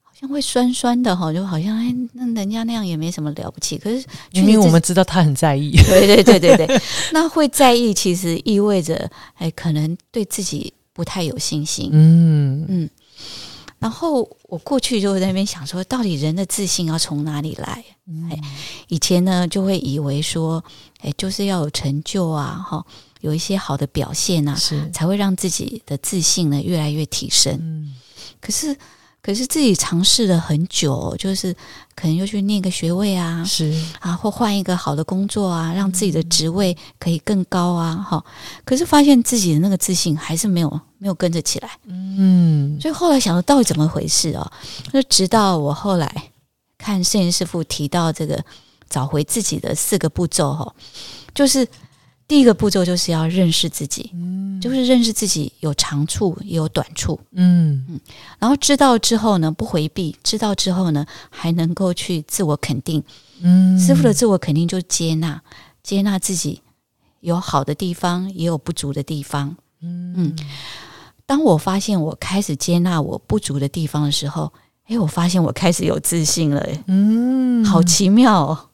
[0.00, 3.76] 好像会酸酸的哈，就好像哎，那人家那样也没什么了不起。
[3.76, 4.02] 可是
[4.32, 6.80] 明明我们知道他很在意，对对对对对，
[7.12, 11.90] 那会在意其实意味着哎，可能对自己不太有信心。
[11.92, 12.90] 嗯嗯。
[13.78, 17.84] 然后我过去就在那边想说，到底人的自信要从哪里来？
[18.30, 18.40] 哎，
[18.88, 20.64] 以前呢就会以为说，
[21.02, 22.82] 哎，就是要有成就啊，哈，
[23.26, 27.52] 有一些好的表现啊，是才会让自己的自信呢越来越提升。
[27.60, 27.94] 嗯，
[28.40, 28.74] 可是。
[29.22, 31.52] 可是自己尝试了很久，就是
[31.96, 38.24] 可能又去念个学位啊，是啊，或换一个好的工作啊，让自己的职位可以更高啊，哈。
[38.64, 42.80] 可是发现自己的那个自信还是没有没有跟着起来，嗯。
[42.80, 44.48] 所以后来想说，到底怎么回事哦？
[44.92, 46.30] 就直到我后来
[46.78, 48.40] 看摄影师傅提到这个
[48.88, 50.72] 找回自己的四个步骤，哈，
[51.34, 51.66] 就是。
[52.28, 57.84] 第一个步骤就是要认识自己，嗯，就是认识自己有长处也有短处，嗯。
[57.88, 58.00] 嗯，
[58.40, 63.00] 然后知道之后呢，不回避，知道之后呢，还能够去自我肯定，
[63.42, 65.40] 嗯，师傅的自我肯定就是接纳，
[65.84, 66.60] 接纳自己
[67.20, 70.14] 有好的地方，也有不足的地方，嗯。
[70.16, 70.36] 嗯。
[71.26, 74.52] 当我发现我开始接纳我不足的地方的时候，
[74.86, 78.70] 哎，我发现我开始有自信了，嗯，好奇妙哦，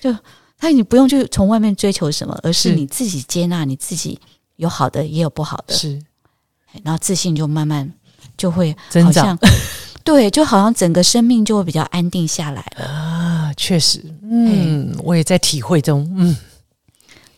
[0.00, 0.14] 就。
[0.62, 4.18] 那你不用去从外面追求什么，而是你自己接纳你自己
[4.56, 6.00] 有好的也有不好的，是，
[6.82, 7.92] 然后自信就慢慢
[8.36, 9.36] 就会增长，
[10.04, 12.84] 对，就好像整个生命就会比较安定下来了。
[12.86, 16.36] 啊，确实，嗯，我也在体会中，嗯。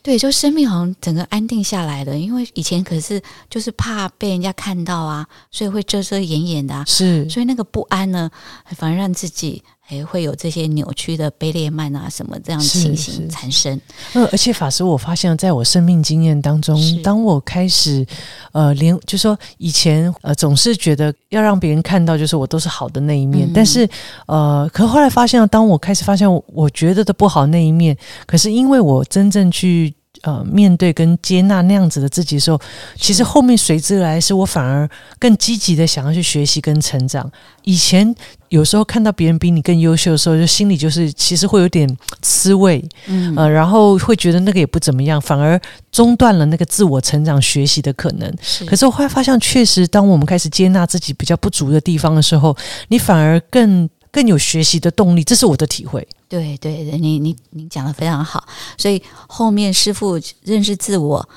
[0.02, 3.18] 对，就生命好像整个安定下来了，因为以前可是
[3.48, 8.30] 就是怕被人家看到啊，所以会遮遮掩掩的，是，所以那个不安呢，
[8.76, 9.62] 反而让自己
[9.94, 13.80] 还会有这些扭曲的卑劣慢啊什么这样的情形产生。
[14.14, 18.04] 呃，而且法师，我发现在我生命经验当中，当我开始
[18.52, 23.88] 呃，连就说以前呃总是觉得要让别人看到，就是我都是好的那一面，但是
[24.26, 29.94] 呃，可后来发现，当我开始发现我觉得的不好那一面，可是因为我真正去。
[30.24, 32.58] 呃，面对跟接纳那样子的自己的时候，
[32.96, 37.30] 其实后面随之而来是我反而更积极的想要去学习跟成长。
[37.64, 38.14] 以前
[38.48, 41.86] 有时候看到别人比你更优秀的时候，就心里就是其实会有点
[42.22, 45.60] 滋味，嗯，呃，然后会觉得那个也不怎么样，反而
[45.92, 48.34] 中断了那个自我成长学习的可能。
[48.66, 52.56] 可是我后来发现，确实当我们开始接纳自己比较不足的地方的时候，
[52.88, 53.88] 你反而更。
[54.14, 56.06] 更有学习的动力，这是我的体会。
[56.28, 58.46] 对对对，你你你讲的非常好。
[58.78, 61.28] 所以后面师傅认识自我、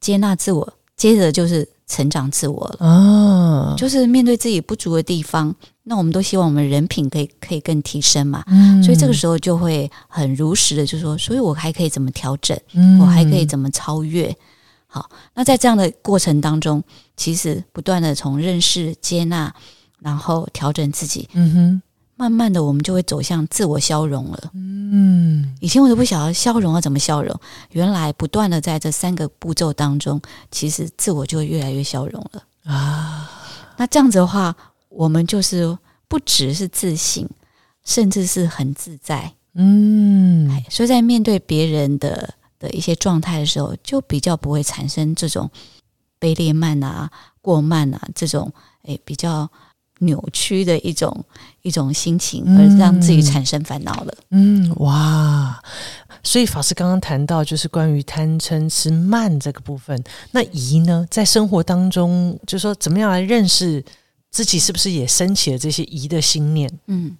[0.00, 2.76] 接纳自我，接着就是成长自我了。
[2.80, 5.54] 哦，就是面对自己不足的地方，
[5.84, 8.42] 那我们都希望我们人品可以可以更提升嘛。
[8.48, 12.58] 嗯，所以这个时候就会很如实的就说，所以我还可以怎么调整？
[12.72, 14.36] 嗯，我还可以怎么超越？
[14.88, 16.82] 好，那在这样的过程当中，
[17.16, 19.54] 其实不断的从认识、接纳，
[20.00, 21.28] 然后调整自己。
[21.32, 21.82] 嗯哼。
[22.18, 24.50] 慢慢的，我们就会走向自我消融了。
[24.54, 27.38] 嗯，以前我都不晓得消融要怎么消融，
[27.72, 33.30] 原来不断的在这三个步骤当中，其实自我就会越来越消融了啊。
[33.76, 34.56] 那这样子的话，
[34.88, 35.76] 我们就是
[36.08, 37.28] 不只是自信，
[37.84, 39.34] 甚至是很自在。
[39.52, 45.50] 嗯，所以在面对别人的的一些状态的时候，就比较不会产生这种
[46.18, 47.10] 卑劣慢啊、
[47.42, 48.50] 过慢啊这种
[48.84, 49.50] 诶比较。
[50.00, 51.24] 扭曲的一种
[51.62, 54.14] 一种心情，而让自己产生烦恼了。
[54.30, 55.62] 嗯，哇！
[56.22, 60.02] 所以法师刚刚谈到，就是关于贪嗔痴慢这个部分。
[60.32, 63.84] 那疑呢，在生活当中，就说怎么样来认识
[64.30, 66.68] 自己，是不是也升起了这些疑的心念？
[66.88, 67.16] 嗯，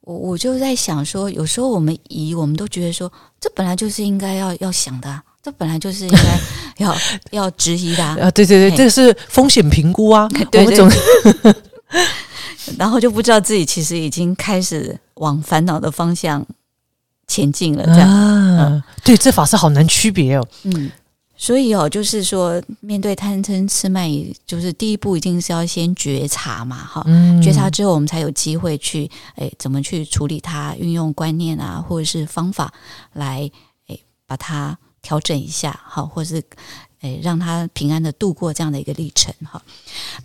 [0.00, 3.10] 我我就在想说，有时候我们疑，我们都觉得说，
[3.40, 6.40] 这本来就是应该要 要想的，这本来就是应该
[6.84, 6.96] 要
[7.30, 8.28] 要质疑的啊！
[8.32, 10.90] 对对对，这个是风险评估啊， 我们总。
[12.78, 16.46] 然后就不知道自己其实已经开始往烦恼的方向
[17.26, 18.82] 前进了，这样。
[19.02, 20.46] 对，这法是好难区别哦。
[20.64, 20.90] 嗯，
[21.36, 24.08] 所以哦，就是说，面对贪嗔痴慢
[24.46, 27.04] 就是第一步一定是要先觉察嘛，哈。
[27.42, 32.72] 觉察之后，我们才有机会去，哎，怎么去处理它，运用观念啊，或者是方法
[33.14, 33.50] 来，
[33.88, 36.42] 哎，把它调整一下，好，或是。
[37.00, 39.62] 哎，让他平安的度过这样的一个历程哈。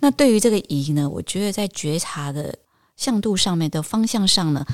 [0.00, 2.56] 那对于这个疑呢，我觉得在觉察的
[2.96, 4.66] 向度上面的方向上呢，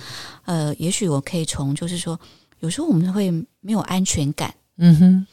[0.44, 2.18] 呃，也许我可以从就是说，
[2.60, 3.30] 有时候我们会
[3.60, 5.26] 没有安全感，嗯哼，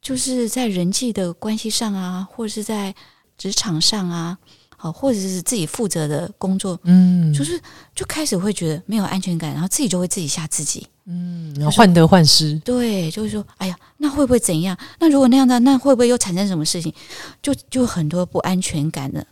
[0.00, 2.94] 就是在人际的关系上啊，或者是在
[3.36, 4.38] 职场上啊。
[4.78, 7.58] 好，或者是自己负责的工作，嗯，就是
[7.94, 14.76] 就开始会觉得没有安全感，然后自己就会自己吓自己，嗯，然后患得患失，对，就是说，哎呀，那会不会怎样？
[14.98, 16.92] 那如果那样的，那会不会又产生什么事情？
[17.40, 19.26] 就就很多不安全感的，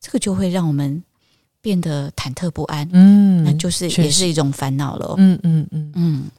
[0.00, 1.02] 这个就会让我们
[1.60, 6.30] 变得忐忑不安，嗯，那就是也是一种烦恼了，嗯嗯嗯嗯，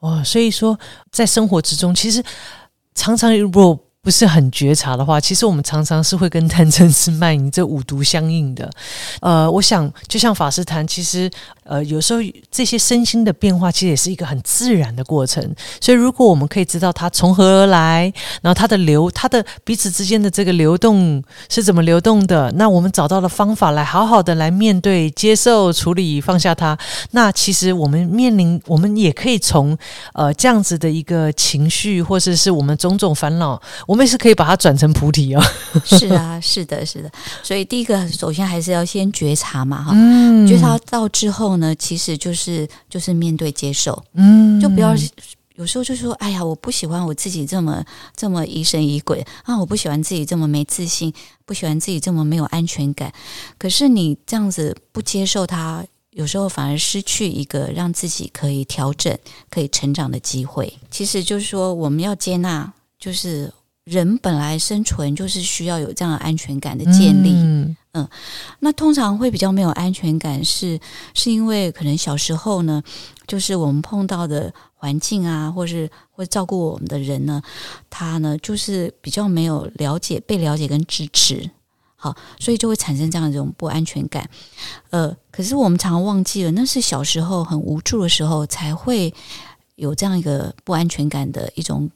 [0.00, 0.78] 哦，所以说
[1.10, 2.22] 在生活之中，其实
[2.94, 3.78] 常常如果。
[4.02, 8.68] 不是很觉察的话，其实我们常常是会跟贪嗔痴慢疑这五毒相应的。
[9.20, 11.30] 呃，我想就像法师谈，其实
[11.64, 12.20] 呃有时候
[12.50, 15.54] 这些身心的变化，其实也是一个很自然的过程。
[15.82, 26.76] 所以如果我们可以知道它从何而来，然后它的流，它的彼此之间的这个流动是怎么流动的，那我们找到了方法来好好的来面对、接受、处理、放下它。
[27.10, 29.76] 那其实我们面临，我们也可以从
[30.14, 33.60] 呃这样子的一个情绪，或者是我们种种烦恼。
[33.90, 35.44] 我们也是可以把它转成菩提啊。
[35.84, 37.10] 是啊， 是的，是的。
[37.42, 39.92] 所以第一个，首先还是要先觉察嘛，哈。
[40.46, 44.00] 觉察到之后呢，其实就是就是面对接受。
[44.14, 44.94] 嗯，就不要
[45.56, 47.84] 有时候就说，哎呀，我不喜欢我自己这么
[48.14, 51.12] 这么疑神疑鬼啊，我不喜欢自己这么没自信，
[51.44, 53.12] 不喜欢自己这么没有安全感。
[53.58, 59.18] 可是你这样子不接受它，有时候反而失去一个让自己可以调整、
[59.50, 60.72] 可以成长的机会。
[60.92, 63.52] 其实就是说，我们要接纳，就是。
[63.84, 67.32] 人本来生存就是需要有这样的安全感的建立，
[67.92, 68.08] 嗯，
[68.60, 70.78] 那通常会比较没有安全感，是
[71.14, 72.82] 是因为可能小时候呢，
[73.26, 77.42] 就是我们碰到的环境啊，或是或照顾我们的人呢，
[77.88, 81.50] 他呢就是比较没有了解、被了解跟支持，
[81.96, 84.28] 好，所以就会产生这样一种不安全感。
[84.90, 89.12] 呃，可是我们常常忘记了，那是小时候很无助的时候才会
[89.76, 91.90] 有这样一个不安全感的一种。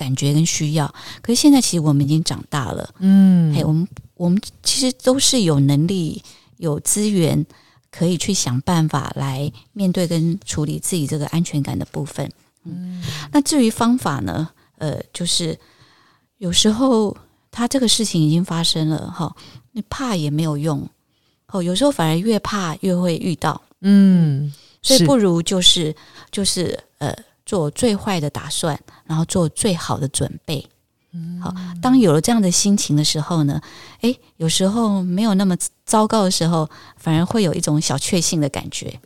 [0.00, 0.86] 感觉跟需要，
[1.20, 6.22] 可是现在其实我们已经长大了，嗯，哎，我们我们其实都是有能力、
[6.56, 7.44] 有资源，
[7.90, 12.26] 可以去想办法来面对跟处理自己这个安全感的部分。
[12.64, 14.48] 嗯，那至于方法呢？
[14.78, 15.58] 呃，就是
[16.38, 17.14] 有时候
[17.50, 19.36] 他这个事情已经发生了，哈，
[19.72, 20.88] 你怕也没有用，
[21.48, 25.94] 哦，有时候反而越怕越会遇到，嗯，所以不如就是
[26.30, 27.14] 就是呃。
[27.50, 30.64] 做最坏的打算，然后做最好的准备。
[31.42, 33.60] 好，当有了这样的心情的时候呢，
[34.02, 38.96] 诶，有时候没有那么糟糕的时候，反而会有一种小确幸的感觉。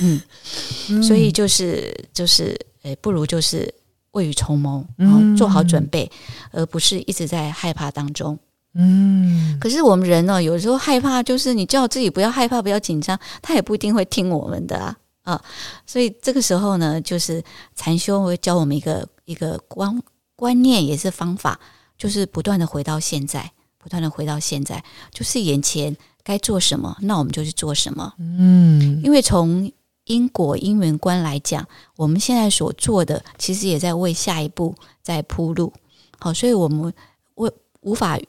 [0.00, 0.18] 嗯，
[1.04, 3.70] 所以就是就是，诶，不如就是
[4.12, 6.10] 未雨绸缪，然后做好准备，
[6.52, 8.38] 而不是一直在害怕当中。
[8.72, 14.96] 嗯，可是我们人呢，有时候害怕，就是你叫自己不要害怕，不要紧张，他也不一定会听我们的啊。
[15.22, 15.42] 啊，
[15.86, 17.42] 所以这个时候呢，就是
[17.74, 20.02] 禅修会教我们一个一个观
[20.36, 21.58] 观念，也是方法，
[21.96, 23.50] 就是不断的回到现在。
[23.82, 28.12] 不断的回到现在，就是眼前该做什么，那我们就去做什么。
[28.18, 29.72] 嗯，因为从
[30.04, 31.66] 因果因缘观来讲，
[31.96, 35.72] 我们现在所做的，其实也在为下一步在铺路。
[36.18, 36.92] 好，所以我们
[37.36, 37.50] 为
[37.80, 38.20] 无法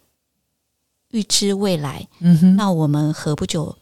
[1.10, 3.78] 预知未来，嗯哼，那我们何不就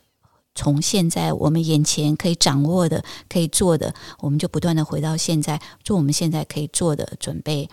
[0.59, 7.69] 从现在我们眼前可以掌握的、可以做的，我们就不断的回到现在，做我们现在可以做的准备，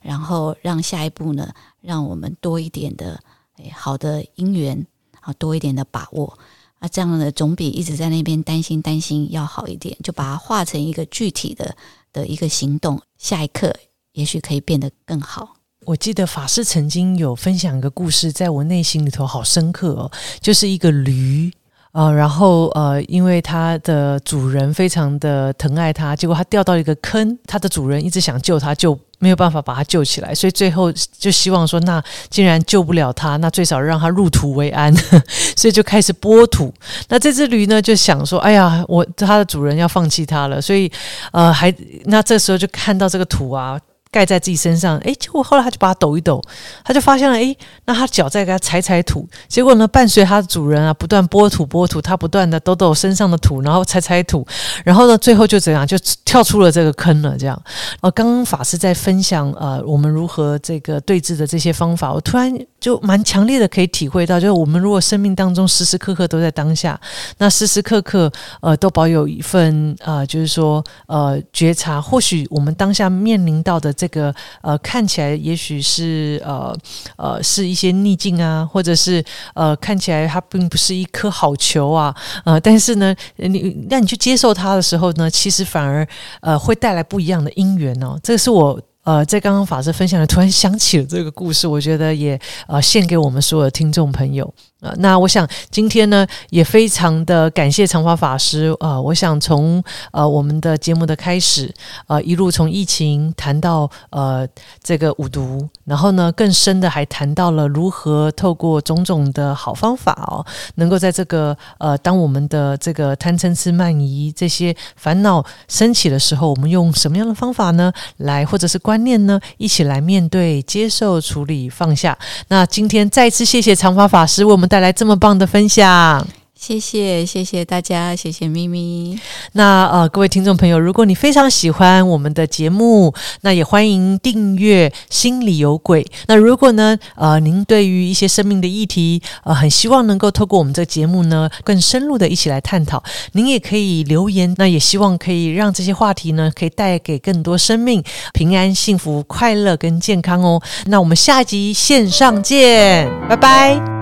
[0.00, 3.20] 然后让下一步呢，让我们多一点的
[3.56, 4.86] 诶好的姻缘，
[5.18, 6.38] 啊，多一点的把握。
[6.78, 11.76] 啊，这样的总比一直在那边担心担心要好一点，就把它化成一个具体的
[12.12, 13.74] 的一个行动，下一刻
[14.12, 15.56] 也许可以变得更好。
[15.84, 21.50] 我记得法师曾经有分享一个故事，在我内心里头好深刻哦，就是一个驴。
[21.92, 34.94] 呃，然后呃，因为它的主人非常的疼爱它，结果它掉到一个坑，它的主人一直想救它，就没有办法把它救起来，所以最后就希望说，那既然救不了它，那最少让它入土为安，
[35.56, 36.72] 所以就开始拨土。
[37.08, 40.90] 那这只驴呢，就想说，哎呀，我它的主人要放弃它了，所以
[41.32, 41.74] 呃，还
[42.04, 43.76] 那这时候就看到这个土啊。
[44.12, 46.42] 盖在自己身上，诶，结果后来他就把它抖一抖，
[46.84, 54.44] 他就发现了，诶，那他脚在给他踩踩土，结果呢，伴随他的主人啊，不断拨土拨土，他不断的抖抖身上的土，然后踩踩土，
[54.84, 57.36] 然后呢，最后就怎样，就跳出了这个坑了。
[57.38, 57.62] 这样，
[58.00, 66.98] 呃，刚刚法师在分享，呃，我们如何这个对峙的这些方法，我突然就蛮强烈的可以体会到，就是我们如果生命当中时时刻刻都在当下，
[67.38, 73.90] 那时时刻刻呃都保有一份呃，就是说呃觉察，或许我们当下面临到的。
[74.00, 76.74] 这个呃，看起来也许是呃
[77.16, 79.22] 呃是一些逆境啊，或者是
[79.52, 82.14] 呃看起来它并不是一颗好球啊，
[82.46, 86.06] 呃，但是呢，你让你去接受它的时候呢，其实反而
[86.40, 88.18] 呃会带来不一样的因缘哦。
[88.22, 88.80] 这是我
[89.10, 92.38] 呃在刚刚法师分享的，突然想起了这个故事，我觉得也
[92.68, 94.54] 呃献给我们所有的听众朋友。
[94.80, 98.98] 呃，那我想今天呢，也非常的感谢长发法师啊。
[98.98, 101.70] 我想从呃我们的节目的开始，
[102.06, 104.48] 呃，一路从疫情谈到呃
[104.82, 110.44] 这个五毒，然后呢更深的还谈到了如何透过种种的好方法哦，
[110.76, 117.92] 能够在这个呃当我们的这个贪嗔痴慢疑这些烦恼升起的时候，我们用什么样的方法呢？
[118.16, 119.38] 来或者是观念呢？
[119.58, 122.16] 一起来面对、接受、处理、放下。
[122.48, 124.69] 那今天再次谢谢长发法师为我们。
[124.70, 126.24] 带来这么棒的分享。
[126.54, 129.18] 谢谢，谢谢大家，谢谢咪咪。
[129.54, 136.04] 那呃，各位听众朋友，如果你非常喜欢我们的节目，那也欢迎订阅《心里有鬼》。
[136.26, 143.02] 那如果呢，呃，您对于一些生命的议题，呃，很希望能够透过我们这个节目呢，更深入的一起来探讨，
[143.32, 144.54] 您也可以留言。
[144.58, 148.04] 那也希望可以让这些话题呢，可以带给更多生命
[148.34, 150.60] 平安、幸福、快乐跟健康哦。
[150.88, 153.99] 那我们下一集线上见，拜拜。